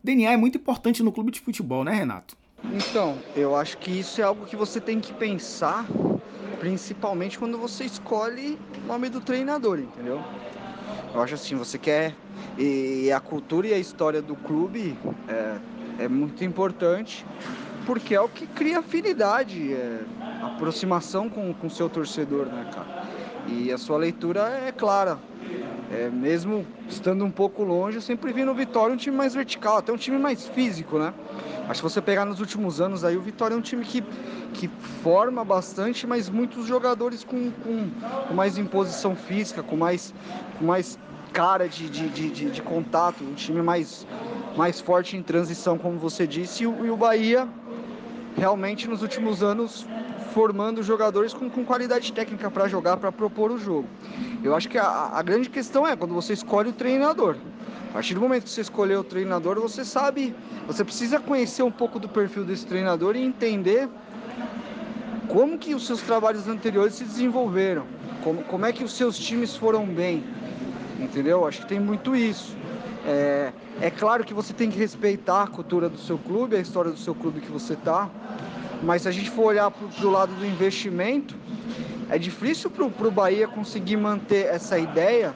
DNA 0.03 0.31
é 0.31 0.37
muito 0.37 0.59
importante 0.59 1.01
no 1.01 1.11
clube 1.11 1.31
de 1.31 1.41
futebol, 1.41 1.83
né, 1.83 1.91
Renato? 1.91 2.37
Então, 2.71 3.17
eu 3.35 3.55
acho 3.55 3.77
que 3.77 3.91
isso 3.91 4.21
é 4.21 4.23
algo 4.23 4.45
que 4.45 4.55
você 4.55 4.79
tem 4.79 4.99
que 4.99 5.13
pensar, 5.13 5.85
principalmente 6.59 7.37
quando 7.37 7.57
você 7.57 7.85
escolhe 7.85 8.57
o 8.83 8.87
nome 8.87 9.09
do 9.09 9.21
treinador, 9.21 9.79
entendeu? 9.79 10.23
Eu 11.13 11.21
acho 11.21 11.35
assim, 11.35 11.55
você 11.55 11.77
quer. 11.77 12.15
E 12.57 13.11
a 13.11 13.19
cultura 13.19 13.67
e 13.67 13.73
a 13.73 13.77
história 13.77 14.21
do 14.21 14.35
clube 14.35 14.97
é, 15.27 16.03
é 16.03 16.07
muito 16.07 16.43
importante, 16.43 17.25
porque 17.85 18.15
é 18.15 18.21
o 18.21 18.27
que 18.27 18.47
cria 18.47 18.79
afinidade, 18.79 19.73
é, 19.73 20.01
aproximação 20.41 21.29
com 21.29 21.55
o 21.63 21.69
seu 21.69 21.89
torcedor, 21.89 22.47
né, 22.47 22.65
cara? 22.71 22.87
E 23.47 23.71
a 23.71 23.77
sua 23.77 23.97
leitura 23.97 24.49
é 24.67 24.71
clara. 24.71 25.19
É, 25.89 26.09
mesmo 26.09 26.65
estando 26.89 27.23
um 27.23 27.31
pouco 27.31 27.63
longe, 27.63 27.97
eu 27.97 28.01
sempre 28.01 28.33
vi 28.33 28.43
no 28.43 28.53
Vitória 28.53 28.93
um 28.93 28.97
time 28.97 29.15
mais 29.15 29.33
vertical, 29.33 29.77
até 29.77 29.91
um 29.91 29.97
time 29.97 30.17
mais 30.17 30.45
físico, 30.47 30.99
né? 30.99 31.13
Mas 31.65 31.77
se 31.77 31.83
você 31.83 32.01
pegar 32.01 32.25
nos 32.25 32.39
últimos 32.41 32.81
anos 32.81 33.05
aí, 33.05 33.15
o 33.15 33.21
Vitória 33.21 33.55
é 33.55 33.57
um 33.57 33.61
time 33.61 33.85
que, 33.85 34.03
que 34.53 34.67
forma 35.01 35.45
bastante, 35.45 36.05
mas 36.05 36.29
muitos 36.29 36.65
jogadores 36.65 37.23
com, 37.23 37.51
com, 37.51 37.89
com 38.27 38.33
mais 38.33 38.57
imposição 38.57 39.15
física, 39.15 39.63
com 39.63 39.77
mais, 39.77 40.13
com 40.59 40.65
mais 40.65 40.99
cara 41.31 41.69
de, 41.69 41.89
de, 41.89 42.09
de, 42.09 42.49
de, 42.49 42.61
contato, 42.61 43.23
um 43.23 43.33
time 43.33 43.61
mais, 43.61 44.05
mais 44.57 44.81
forte 44.81 45.15
em 45.15 45.23
transição, 45.23 45.77
como 45.77 45.97
você 45.97 46.27
disse, 46.27 46.63
e 46.63 46.65
e 46.65 46.89
o 46.89 46.97
Bahia 46.97 47.47
realmente 48.35 48.87
nos 48.87 49.01
últimos 49.01 49.41
anos 49.41 49.85
formando 50.37 50.83
jogadores 50.83 51.33
com, 51.33 51.49
com 51.49 51.65
qualidade 51.65 52.13
técnica 52.13 52.51
para 52.51 52.67
jogar, 52.67 52.95
para 52.97 53.11
propor 53.11 53.49
o 53.49 53.57
jogo. 53.57 53.87
Eu 54.43 54.55
acho 54.55 54.69
que 54.69 54.77
a, 54.77 55.09
a, 55.11 55.23
grande 55.23 55.49
questão 55.49 55.87
é 55.87 55.95
quando 55.95 56.13
você 56.13 56.31
escolhe 56.31 56.69
o 56.69 56.73
treinador. 56.73 57.35
A 57.89 57.93
partir 57.93 58.13
do 58.13 58.21
momento 58.21 58.43
que 58.43 58.51
você 58.51 58.61
escolher 58.61 58.99
o 58.99 59.03
treinador, 59.03 59.59
você 59.59 59.83
sabe, 59.83 60.35
você 60.67 60.83
precisa 60.83 61.19
conhecer 61.19 61.63
um 61.63 61.71
pouco 61.71 61.97
do 61.97 62.07
perfil 62.07 62.45
desse 62.45 62.67
treinador 62.67 63.15
e 63.15 63.23
entender 63.23 63.89
como 65.27 65.57
que 65.57 65.73
os 65.73 65.87
seus 65.87 66.03
trabalhos 66.03 66.47
anteriores 66.47 66.93
se 66.93 67.03
desenvolveram, 67.03 67.87
como, 68.23 68.43
como 68.43 68.63
é 68.63 68.71
que 68.71 68.83
os 68.83 68.95
seus 68.95 69.17
times 69.17 69.55
foram 69.55 69.87
bem, 69.87 70.23
entendeu? 70.99 71.47
Acho 71.47 71.61
que 71.61 71.67
tem 71.67 71.79
muito 71.79 72.15
isso. 72.15 72.55
É, 73.07 73.51
é 73.81 73.89
claro 73.89 74.23
que 74.23 74.35
você 74.35 74.53
tem 74.53 74.69
que 74.69 74.77
respeitar 74.77 75.41
a 75.41 75.47
cultura 75.47 75.89
do 75.89 75.97
seu 75.97 76.19
clube, 76.19 76.55
a 76.55 76.59
história 76.59 76.91
do 76.91 76.99
seu 76.99 77.15
clube 77.15 77.41
que 77.41 77.51
você 77.51 77.73
está, 77.73 78.07
mas 78.83 79.03
se 79.03 79.07
a 79.07 79.11
gente 79.11 79.29
for 79.29 79.45
olhar 79.45 79.71
para 79.71 80.05
o 80.05 80.09
lado 80.09 80.33
do 80.35 80.45
investimento, 80.45 81.35
é 82.09 82.17
difícil 82.17 82.69
para 82.69 83.07
o 83.07 83.11
Bahia 83.11 83.47
conseguir 83.47 83.97
manter 83.97 84.45
essa 84.45 84.77
ideia 84.77 85.33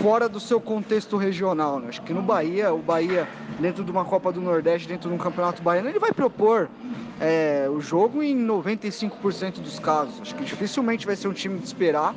fora 0.00 0.28
do 0.28 0.40
seu 0.40 0.60
contexto 0.60 1.16
regional. 1.16 1.78
Né? 1.78 1.88
Acho 1.88 2.02
que 2.02 2.14
no 2.14 2.22
Bahia, 2.22 2.72
o 2.72 2.78
Bahia, 2.78 3.28
dentro 3.58 3.84
de 3.84 3.90
uma 3.90 4.04
Copa 4.04 4.32
do 4.32 4.40
Nordeste, 4.40 4.88
dentro 4.88 5.10
de 5.10 5.14
um 5.14 5.18
Campeonato 5.18 5.62
Baiano, 5.62 5.88
ele 5.88 5.98
vai 5.98 6.12
propor 6.12 6.70
é, 7.20 7.68
o 7.70 7.80
jogo 7.80 8.22
em 8.22 8.34
95% 8.34 9.60
dos 9.60 9.78
casos. 9.78 10.18
Acho 10.22 10.34
que 10.34 10.44
dificilmente 10.44 11.04
vai 11.04 11.16
ser 11.16 11.28
um 11.28 11.34
time 11.34 11.58
de 11.58 11.66
esperar, 11.66 12.14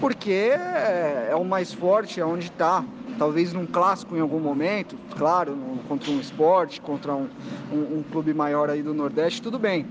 porque 0.00 0.30
é, 0.30 1.28
é 1.30 1.36
o 1.36 1.44
mais 1.44 1.72
forte, 1.72 2.18
é 2.18 2.24
onde 2.24 2.46
está 2.46 2.82
talvez 3.18 3.52
num 3.52 3.66
clássico 3.66 4.16
em 4.16 4.20
algum 4.20 4.38
momento, 4.38 4.96
claro, 5.16 5.56
contra 5.88 6.10
um 6.10 6.20
esporte, 6.20 6.80
contra 6.80 7.14
um, 7.14 7.28
um, 7.72 7.98
um, 7.98 8.04
clube 8.10 8.32
maior 8.32 8.70
aí 8.70 8.82
do 8.82 8.94
Nordeste, 8.94 9.42
tudo 9.42 9.58
bem. 9.58 9.86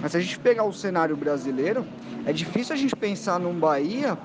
Mas 0.00 0.12
se 0.12 0.18
a 0.18 0.20
gente 0.20 0.38
pegar 0.38 0.64
o 0.64 0.72
cenário 0.72 1.16
brasileiro, 1.16 1.84
é 2.24 2.32
difícil 2.32 2.74
a 2.74 2.78
gente 2.78 2.94
pensar 2.94 3.40
num 3.40 3.52
Bahia 3.52 4.16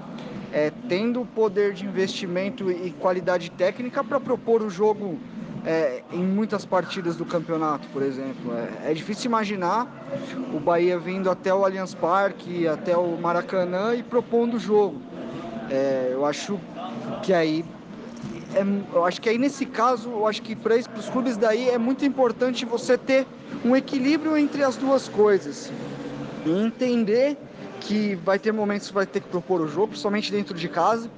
é, 0.54 0.72
tendo 0.88 1.26
poder 1.26 1.74
de 1.74 1.86
investimento 1.86 2.70
e 2.70 2.92
qualidade 2.92 3.50
técnica 3.50 4.04
para 4.04 4.20
propor 4.20 4.62
o 4.62 4.70
jogo 4.70 5.18
é, 5.66 6.04
em 6.12 6.24
muitas 6.24 6.66
partidas 6.66 7.16
do 7.16 7.26
campeonato, 7.26 7.88
por 7.90 8.04
exemplo. 8.04 8.54
É, 8.86 8.92
é, 8.92 8.94
difícil 8.94 9.26
imaginar 9.26 9.88
o 10.54 10.60
Bahia 10.60 11.00
vindo 11.00 11.30
até 11.30 11.54
o 11.54 11.66
Allianz 11.66 11.96
Parque, 11.96 12.68
até 12.68 12.96
o 12.96 13.18
Maracanã 13.18 13.96
e 13.96 14.04
propondo 14.04 14.56
o 14.56 14.60
jogo. 14.60 15.02
É, 15.72 16.10
eu 16.12 16.26
acho 16.26 16.60
que 17.24 17.34
aí 17.34 17.66
é, 18.56 18.66
eu 18.94 19.06
acho 19.06 19.22
que 19.22 19.30
aí 19.30 19.38
nesse 19.38 19.66
caso, 19.66 20.10
eu 20.10 20.28
acho 20.28 20.42
que 20.42 20.56
para 20.56 20.76
os 20.76 21.10
clubes 21.10 21.38
daí 21.38 21.70
é 21.70 21.78
muito 21.78 22.06
importante 22.06 22.66
você 22.66 22.98
ter 22.98 23.26
um 23.64 23.76
equilíbrio 23.76 24.38
entre 24.38 24.64
as 24.64 24.76
duas 24.76 25.08
coisas. 25.08 25.72
Entender 26.46 27.38
que 27.80 28.16
vai 28.16 28.40
ter 28.40 28.52
momentos 28.52 28.88
que 28.88 28.94
vai 28.94 29.06
ter 29.06 29.22
que 29.22 29.28
propor 29.28 29.62
o 29.62 29.68
jogo, 29.68 29.90
principalmente 29.90 30.32
dentro 30.32 30.54
de 30.54 30.68
casa. 30.68 31.10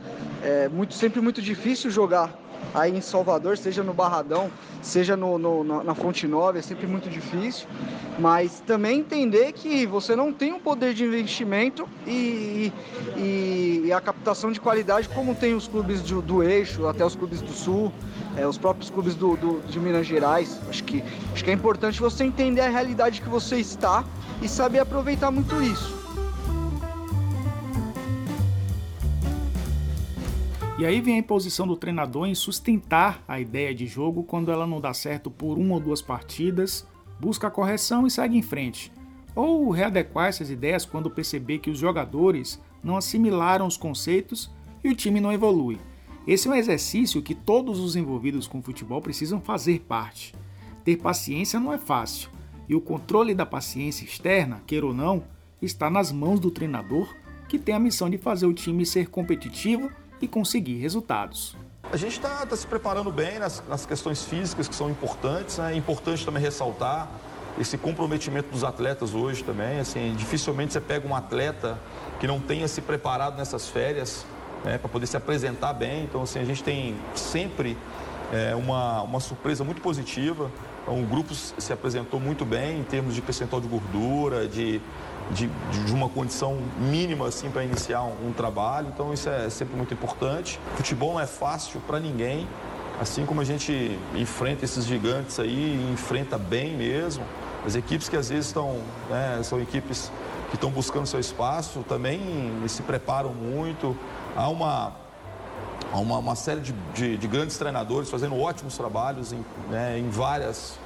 É 0.43 0.67
muito, 0.69 0.93
sempre 0.93 1.21
muito 1.21 1.41
difícil 1.41 1.89
jogar 1.89 2.44
aí 2.76 2.96
em 2.96 3.02
Salvador, 3.02 3.58
seja 3.58 3.82
no 3.82 3.94
Barradão, 3.94 4.52
seja 4.82 5.16
no, 5.16 5.38
no, 5.38 5.84
na 5.84 5.96
Fonte 5.96 6.28
Nova, 6.28 6.60
é 6.60 6.62
sempre 6.62 6.86
muito 6.86 7.10
difícil. 7.10 7.68
Mas 8.20 8.62
também 8.66 9.00
entender 9.00 9.52
que 9.54 9.86
você 9.86 10.16
não 10.16 10.32
tem 10.32 10.54
um 10.54 10.60
poder 10.60 10.94
de 10.94 11.04
investimento 11.04 11.88
e, 12.06 12.72
e, 13.18 13.84
e 13.86 13.94
a 13.94 14.00
captação 14.00 14.52
de 14.52 14.60
qualidade 14.60 15.10
como 15.10 15.34
tem 15.34 15.54
os 15.54 15.68
clubes 15.68 16.02
do, 16.02 16.22
do 16.22 16.44
eixo, 16.44 16.88
até 16.88 17.06
os 17.06 17.16
clubes 17.16 17.42
do 17.42 17.52
sul, 17.52 17.92
é, 18.38 18.46
os 18.46 18.58
próprios 18.58 18.90
clubes 18.90 19.16
do, 19.16 19.36
do, 19.36 19.62
de 19.68 19.80
Minas 19.80 20.06
Gerais. 20.06 20.60
Acho 20.70 20.84
que, 20.84 21.04
acho 21.34 21.44
que 21.44 21.50
é 21.50 21.54
importante 21.54 22.00
você 22.00 22.24
entender 22.24 22.62
a 22.62 22.70
realidade 22.70 23.22
que 23.22 23.30
você 23.30 23.58
está 23.58 24.04
e 24.42 24.48
saber 24.48 24.80
aproveitar 24.80 25.32
muito 25.32 25.62
isso. 25.62 26.05
E 30.78 30.86
aí 30.86 31.00
vem 31.00 31.16
a 31.16 31.20
imposição 31.20 31.66
do 31.66 31.78
treinador 31.78 32.28
em 32.28 32.36
sustentar 32.36 33.24
a 33.26 33.40
ideia 33.40 33.74
de 33.74 33.88
jogo 33.88 34.24
quando 34.24 34.52
ela 34.52 34.68
não 34.68 34.82
dá 34.82 34.94
certo 34.94 35.32
por 35.32 35.58
uma 35.58 35.76
ou 35.76 35.80
duas 35.80 36.02
partidas, 36.02 36.86
busca 37.18 37.48
a 37.48 37.52
correção 37.52 38.06
e 38.06 38.12
segue 38.12 38.38
em 38.38 38.42
frente. 38.42 38.92
Ou 39.34 39.70
readequar 39.70 40.28
essas 40.28 40.50
ideias 40.50 40.86
quando 40.86 41.10
perceber 41.10 41.60
que 41.60 41.70
os 41.70 41.80
jogadores 41.80 42.62
não 42.84 42.98
assimilaram 42.98 43.66
os 43.66 43.78
conceitos 43.78 44.52
e 44.84 44.90
o 44.90 44.96
time 44.96 45.22
não 45.22 45.32
evolui. 45.32 45.80
Esse 46.28 46.50
é 46.50 46.52
um 46.52 46.56
exercício 46.56 47.22
que 47.22 47.34
todos 47.34 47.80
os 47.80 47.96
envolvidos 47.96 48.46
com 48.46 48.62
futebol 48.62 49.02
precisam 49.02 49.40
fazer 49.40 49.80
parte. 49.80 50.36
Ter 50.84 50.98
paciência 50.98 51.58
não 51.58 51.72
é 51.72 51.78
fácil, 51.78 52.30
e 52.68 52.76
o 52.76 52.82
controle 52.82 53.34
da 53.34 53.46
paciência 53.46 54.04
externa, 54.04 54.62
queira 54.68 54.86
ou 54.86 54.94
não, 54.94 55.24
está 55.62 55.90
nas 55.90 56.12
mãos 56.12 56.40
do 56.40 56.52
treinador, 56.52 57.16
que 57.48 57.58
tem 57.58 57.74
a 57.74 57.80
missão 57.80 58.10
de 58.10 58.18
fazer 58.18 58.46
o 58.46 58.54
time 58.54 58.86
ser 58.86 59.08
competitivo 59.10 59.90
e 60.21 60.28
conseguir 60.28 60.78
resultados. 60.78 61.56
A 61.91 61.97
gente 61.97 62.13
está 62.13 62.45
tá 62.45 62.56
se 62.56 62.65
preparando 62.65 63.12
bem 63.12 63.39
nas, 63.39 63.63
nas, 63.67 63.86
questões 63.86 64.23
físicas 64.23 64.67
que 64.67 64.75
são 64.75 64.89
importantes. 64.89 65.58
Né? 65.58 65.73
É 65.73 65.75
importante 65.75 66.25
também 66.25 66.41
ressaltar 66.41 67.10
esse 67.60 67.78
comprometimento 67.78 68.49
dos 68.49 68.63
atletas 68.63 69.13
hoje 69.13 69.43
também. 69.43 69.80
Assim, 69.80 70.13
dificilmente 70.15 70.73
você 70.73 70.82
pega 70.82 71.08
um 71.08 71.15
atleta 71.15 71.80
que 72.19 72.28
não 72.28 72.39
tenha 72.39 72.67
se 72.67 72.82
preparado 72.82 73.38
nessas 73.38 73.69
férias 73.69 74.25
né, 74.63 74.78
para 74.78 74.89
poder 74.89 75.08
se 75.08 75.15
apresentar 75.15 75.73
bem. 75.73 76.04
Então, 76.04 76.23
assim, 76.23 76.39
a 76.39 76.45
gente 76.45 76.63
tem 76.63 76.97
sempre 77.13 77.78
é, 78.34 78.56
uma, 78.56 79.04
uma 79.04 79.19
surpresa 79.19 79.63
muito 79.63 79.82
positiva. 79.82 80.51
Então, 80.86 81.02
o 81.02 81.06
grupo 81.06 81.34
se 81.34 81.74
apresentou 81.74 82.19
muito 82.19 82.45
bem 82.45 82.80
em 82.80 82.84
termos 82.84 83.15
de 83.15 83.21
percentual 83.21 83.60
de 83.60 83.67
gordura, 83.67 84.48
de 84.48 84.80
de, 85.32 85.48
de 85.48 85.93
uma 85.93 86.10
condição 86.10 86.58
mínima 86.78 87.28
assim 87.28 87.50
para 87.50 87.63
iniciar 87.63 88.04
um, 88.04 88.28
um, 88.28 88.34
trabalho. 88.34 88.89
Então 88.93 89.13
isso 89.13 89.30
é 89.30 89.50
sempre 89.50 89.76
muito 89.76 89.93
importante. 89.93 90.60
Futebol 90.76 91.13
não 91.13 91.19
é 91.19 91.26
fácil 91.26 91.80
para 91.82 92.00
ninguém. 92.00 92.48
Assim 93.00 93.26
como 93.26 93.41
a 93.41 93.43
gente 93.43 93.98
enfrenta 94.15 94.63
esses 94.63 94.86
gigantes 94.86 95.39
aí, 95.39 95.89
enfrenta 95.91 96.38
bem 96.38 96.76
mesmo. 96.78 97.26
As 97.65 97.76
equipes 97.76 98.08
que 98.08 98.15
às 98.15 98.30
vezes 98.30 98.48
estão, 98.48 98.80
né, 99.10 99.41
são 99.43 99.60
equipes 99.60 100.12
que 100.50 100.56
estão 100.56 100.69
buscando 100.69 101.06
seu 101.06 101.19
espaço, 101.19 101.84
também 101.89 102.21
se 102.67 102.84
preparam 102.84 103.34
muito. 103.34 103.98
Há 104.36 104.48
uma, 104.48 104.93
há 105.95 105.99
uma, 105.99 106.17
uma 106.17 106.36
série 106.36 106.60
de, 106.60 106.73
de, 106.93 107.17
de, 107.17 107.27
grandes 107.27 107.58
treinadores 107.58 108.10
fazendo 108.10 108.38
ótimos 108.38 108.75
trabalhos 108.75 109.31
em, 109.31 109.45
né, 109.69 109.97
em 109.97 110.10
várias 110.10 110.77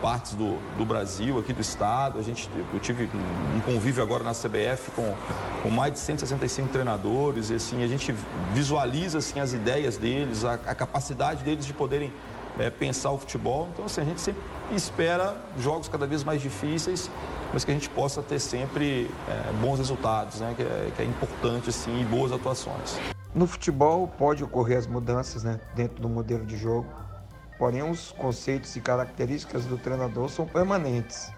partes 0.00 0.34
do, 0.34 0.58
do 0.78 0.84
Brasil, 0.84 1.38
aqui 1.38 1.52
do 1.52 1.60
estado. 1.60 2.20
A 2.20 2.22
gente, 2.22 2.48
eu 2.72 2.78
tive 2.78 3.10
um 3.56 3.60
convívio 3.60 4.02
agora 4.02 4.22
na 4.22 4.32
CBF 4.32 4.92
com, 4.94 5.12
com 5.62 5.70
mais 5.70 5.94
de 5.94 5.98
165 5.98 6.68
treinadores 6.68 7.50
e 7.50 7.54
assim, 7.54 7.82
a 7.82 7.88
gente 7.88 8.14
visualiza 8.52 9.18
assim, 9.18 9.40
as 9.40 9.52
ideias 9.52 9.96
deles, 9.96 10.44
a, 10.44 10.54
a 10.54 10.74
capacidade 10.74 11.42
deles 11.42 11.66
de 11.66 11.72
poderem 11.72 12.12
é, 12.56 12.70
pensar 12.70 13.10
o 13.10 13.18
futebol. 13.18 13.68
Então, 13.72 13.86
assim, 13.86 14.02
a 14.02 14.04
gente 14.04 14.20
sempre 14.20 14.42
espera 14.72 15.36
jogos 15.58 15.88
cada 15.88 16.06
vez 16.06 16.22
mais 16.22 16.40
difíceis, 16.40 17.10
mas 17.52 17.64
que 17.64 17.72
a 17.72 17.74
gente 17.74 17.88
possa 17.88 18.22
ter 18.22 18.38
sempre 18.38 19.10
é, 19.28 19.52
bons 19.60 19.78
resultados, 19.78 20.38
né? 20.38 20.54
que, 20.56 20.62
é, 20.62 20.92
que 20.94 21.02
é 21.02 21.04
importante 21.04 21.70
assim, 21.70 22.02
e 22.02 22.04
boas 22.04 22.30
atuações. 22.30 23.13
No 23.34 23.48
futebol 23.48 24.06
pode 24.06 24.44
ocorrer 24.44 24.78
as 24.78 24.86
mudanças 24.86 25.42
né, 25.42 25.60
dentro 25.74 26.00
do 26.00 26.08
modelo 26.08 26.46
de 26.46 26.56
jogo, 26.56 26.88
porém 27.58 27.82
os 27.82 28.12
conceitos 28.12 28.76
e 28.76 28.80
características 28.80 29.64
do 29.66 29.76
treinador 29.76 30.28
são 30.28 30.46
permanentes. 30.46 31.32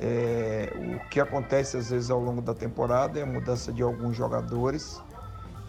É, 0.00 0.72
o 0.74 1.08
que 1.08 1.20
acontece 1.20 1.76
às 1.76 1.90
vezes 1.90 2.10
ao 2.10 2.18
longo 2.18 2.42
da 2.42 2.54
temporada 2.54 3.20
é 3.20 3.22
a 3.22 3.26
mudança 3.26 3.72
de 3.72 3.84
alguns 3.84 4.16
jogadores 4.16 5.00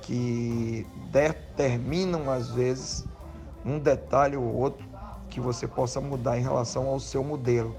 que 0.02 0.88
determinam 1.12 2.32
às 2.32 2.50
vezes 2.50 3.08
um 3.64 3.78
detalhe 3.78 4.36
ou 4.36 4.52
outro 4.52 4.88
que 5.30 5.40
você 5.40 5.68
possa 5.68 6.02
mudar 6.02 6.40
em 6.40 6.42
relação 6.42 6.88
ao 6.88 7.00
seu 7.00 7.24
modelo. 7.24 7.76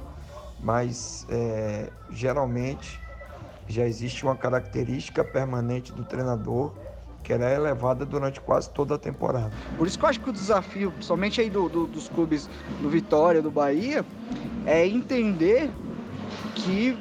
Mas 0.60 1.26
é, 1.28 1.90
geralmente 2.08 3.00
já 3.66 3.84
existe 3.84 4.22
uma 4.24 4.36
característica 4.36 5.24
permanente 5.24 5.92
do 5.92 6.04
treinador 6.04 6.72
que 7.22 7.32
ela 7.32 7.48
é 7.48 7.54
elevada 7.54 8.04
durante 8.04 8.40
quase 8.40 8.70
toda 8.70 8.94
a 8.94 8.98
temporada. 8.98 9.50
Por 9.76 9.86
isso 9.86 9.98
que 9.98 10.04
eu 10.04 10.08
acho 10.08 10.20
que 10.20 10.30
o 10.30 10.32
desafio, 10.32 10.92
somente 11.00 11.40
aí 11.40 11.50
do, 11.50 11.68
do, 11.68 11.86
dos 11.86 12.08
clubes 12.08 12.48
do 12.80 12.88
Vitória, 12.88 13.42
do 13.42 13.50
Bahia, 13.50 14.04
é 14.66 14.86
entender 14.86 15.70
que 16.54 16.96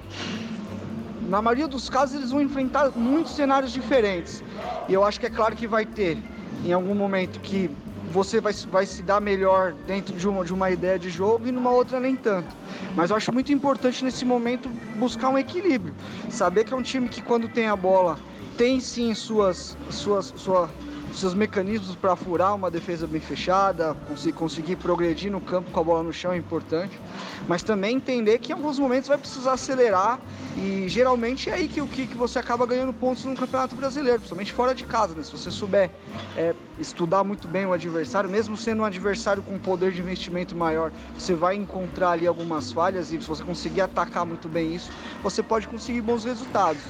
na 1.28 1.42
maioria 1.42 1.68
dos 1.68 1.90
casos 1.90 2.16
eles 2.16 2.32
vão 2.32 2.42
enfrentar 2.42 2.92
muitos 2.96 3.36
cenários 3.36 3.72
diferentes. 3.72 4.44
E 4.88 4.94
eu 4.94 5.04
acho 5.04 5.20
que 5.20 5.26
é 5.26 5.30
claro 5.30 5.56
que 5.56 5.68
vai 5.68 5.86
ter 5.86 6.18
em 6.66 6.74
algum 6.74 6.96
momento 6.96 7.40
que 7.40 7.70
você 8.12 8.42
vai, 8.42 8.54
vai 8.72 8.86
se 8.86 9.04
dar 9.04 9.22
melhor 9.22 9.74
dentro 9.86 10.16
de 10.16 10.28
uma, 10.28 10.44
de 10.44 10.54
uma 10.54 10.72
ideia 10.72 10.98
de 10.98 11.10
jogo 11.10 11.48
e 11.48 11.52
numa 11.52 11.70
outra 11.70 12.00
nem 12.00 12.16
tanto. 12.16 12.48
Mas 12.96 13.12
eu 13.12 13.16
acho 13.16 13.32
muito 13.32 13.54
importante 13.54 14.04
nesse 14.04 14.26
momento 14.26 14.68
buscar 14.98 15.30
um 15.30 15.38
equilíbrio. 15.38 15.94
Saber 16.30 16.64
que 16.66 16.74
é 16.74 16.78
um 16.78 16.82
time 16.82 17.08
que 17.08 17.22
quando 17.22 17.48
tem 17.48 17.68
a 17.68 17.76
bola 17.76 18.18
tem 18.60 18.82
sim 18.82 19.16
suas, 19.16 19.78
suas, 19.90 20.34
sua, 20.36 20.70
seus 21.20 21.34
mecanismos 21.34 21.96
para 21.96 22.16
furar 22.16 22.56
uma 22.56 22.72
defesa 22.72 23.06
bem 23.06 23.20
fechada, 23.20 23.96
conseguir, 24.36 24.78
progredir 24.78 25.32
no 25.32 25.42
campo 25.42 25.70
com 25.72 25.80
a 25.80 25.84
bola 25.84 26.04
no 26.04 26.14
chão 26.14 26.32
é 26.32 26.38
importante, 26.38 27.00
mas 27.48 27.62
também 27.62 27.98
entender 27.98 28.40
que 28.40 28.52
em 28.52 28.56
alguns 28.56 28.80
momentos 28.80 29.10
vai 29.10 29.18
precisar 29.18 29.54
acelerar 29.54 30.20
e 30.58 30.88
geralmente 30.88 31.50
é 31.50 31.54
aí 31.54 31.68
que, 31.68 31.86
que, 31.88 32.08
que 32.08 32.18
você 32.18 32.40
acaba 32.40 32.66
ganhando 32.66 32.94
pontos 32.94 33.26
no 33.26 33.36
Campeonato 33.36 33.76
Brasileiro, 33.76 34.20
principalmente 34.20 34.54
fora 34.54 34.74
de 34.74 34.86
casa, 34.86 35.14
né? 35.14 35.24
Se 35.24 35.32
você 35.32 35.52
souber 35.52 35.92
é, 36.36 36.56
estudar 36.80 37.24
muito 37.24 37.48
bem 37.48 37.66
o 37.66 37.74
adversário, 37.74 38.30
mesmo 38.30 38.56
sendo 38.56 38.82
um 38.82 38.86
adversário 38.86 39.44
com 39.44 39.58
poder 39.60 39.92
de 39.92 40.02
investimento 40.02 40.56
maior, 40.56 40.92
você 41.18 41.36
vai 41.36 41.56
encontrar 41.56 42.12
ali 42.12 42.26
algumas 42.28 42.72
falhas 42.72 43.12
e 43.12 43.20
se 43.20 43.28
você 43.28 43.44
conseguir 43.44 43.82
atacar 43.82 44.26
muito 44.26 44.48
bem 44.48 44.74
isso, 44.74 44.90
você 45.22 45.44
pode 45.44 45.68
conseguir 45.68 46.02
bons 46.02 46.24
resultados. 46.24 46.82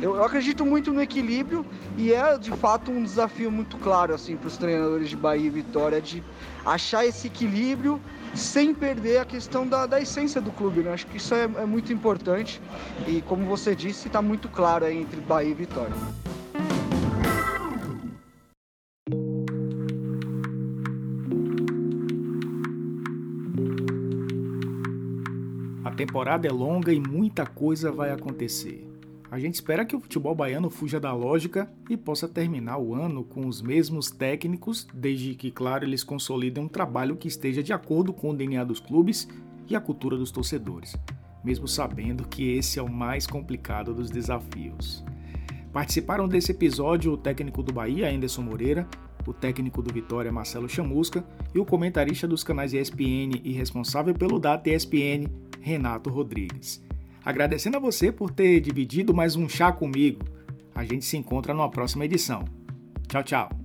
Eu, 0.00 0.14
eu 0.16 0.24
acredito 0.24 0.64
muito 0.64 0.92
no 0.92 1.02
equilíbrio 1.02 1.64
e 1.96 2.12
é 2.12 2.38
de 2.38 2.50
fato 2.52 2.90
um 2.90 3.02
desafio 3.02 3.50
muito 3.50 3.77
claro 3.82 4.14
assim 4.14 4.36
para 4.36 4.48
os 4.48 4.56
treinadores 4.56 5.08
de 5.08 5.16
Bahia 5.16 5.46
e 5.46 5.50
Vitória 5.50 6.00
de 6.00 6.22
achar 6.64 7.06
esse 7.06 7.26
equilíbrio 7.26 8.00
sem 8.34 8.74
perder 8.74 9.18
a 9.18 9.24
questão 9.24 9.66
da, 9.66 9.86
da 9.86 10.00
essência 10.00 10.40
do 10.40 10.50
clube. 10.50 10.80
Né? 10.80 10.92
Acho 10.92 11.06
que 11.06 11.16
isso 11.16 11.34
é, 11.34 11.44
é 11.44 11.64
muito 11.64 11.92
importante 11.92 12.60
e, 13.06 13.22
como 13.22 13.44
você 13.44 13.74
disse, 13.74 14.08
está 14.08 14.22
muito 14.22 14.48
claro 14.48 14.84
aí 14.84 14.98
entre 14.98 15.20
Bahia 15.20 15.50
e 15.50 15.54
Vitória. 15.54 15.94
A 25.84 25.90
temporada 25.92 26.46
é 26.46 26.50
longa 26.50 26.92
e 26.92 27.00
muita 27.00 27.44
coisa 27.46 27.90
vai 27.90 28.12
acontecer. 28.12 28.87
A 29.30 29.38
gente 29.38 29.54
espera 29.54 29.84
que 29.84 29.94
o 29.94 30.00
futebol 30.00 30.34
baiano 30.34 30.70
fuja 30.70 30.98
da 30.98 31.12
lógica 31.12 31.70
e 31.90 31.98
possa 31.98 32.26
terminar 32.26 32.78
o 32.78 32.94
ano 32.94 33.22
com 33.22 33.46
os 33.46 33.60
mesmos 33.60 34.10
técnicos, 34.10 34.86
desde 34.92 35.34
que, 35.34 35.50
claro, 35.50 35.84
eles 35.84 36.02
consolidem 36.02 36.64
um 36.64 36.68
trabalho 36.68 37.16
que 37.16 37.28
esteja 37.28 37.62
de 37.62 37.72
acordo 37.72 38.12
com 38.12 38.30
o 38.30 38.34
DNA 38.34 38.64
dos 38.64 38.80
clubes 38.80 39.28
e 39.68 39.76
a 39.76 39.80
cultura 39.80 40.16
dos 40.16 40.30
torcedores, 40.30 40.96
mesmo 41.44 41.68
sabendo 41.68 42.26
que 42.26 42.56
esse 42.56 42.78
é 42.78 42.82
o 42.82 42.90
mais 42.90 43.26
complicado 43.26 43.92
dos 43.92 44.10
desafios. 44.10 45.04
Participaram 45.74 46.26
desse 46.26 46.52
episódio 46.52 47.12
o 47.12 47.18
técnico 47.18 47.62
do 47.62 47.70
Bahia, 47.70 48.10
Anderson 48.10 48.40
Moreira, 48.40 48.88
o 49.26 49.34
técnico 49.34 49.82
do 49.82 49.92
Vitória, 49.92 50.32
Marcelo 50.32 50.70
Chamusca, 50.70 51.22
e 51.54 51.58
o 51.58 51.66
comentarista 51.66 52.26
dos 52.26 52.42
canais 52.42 52.72
ESPN 52.72 53.42
e 53.44 53.52
responsável 53.52 54.14
pelo 54.14 54.38
Data 54.38 54.70
ESPN, 54.70 55.28
Renato 55.60 56.08
Rodrigues. 56.08 56.87
Agradecendo 57.24 57.76
a 57.76 57.80
você 57.80 58.12
por 58.12 58.30
ter 58.30 58.60
dividido 58.60 59.14
mais 59.14 59.36
um 59.36 59.48
chá 59.48 59.72
comigo. 59.72 60.24
A 60.74 60.84
gente 60.84 61.04
se 61.04 61.16
encontra 61.16 61.52
numa 61.52 61.70
próxima 61.70 62.04
edição. 62.04 62.44
Tchau, 63.08 63.22
tchau. 63.22 63.57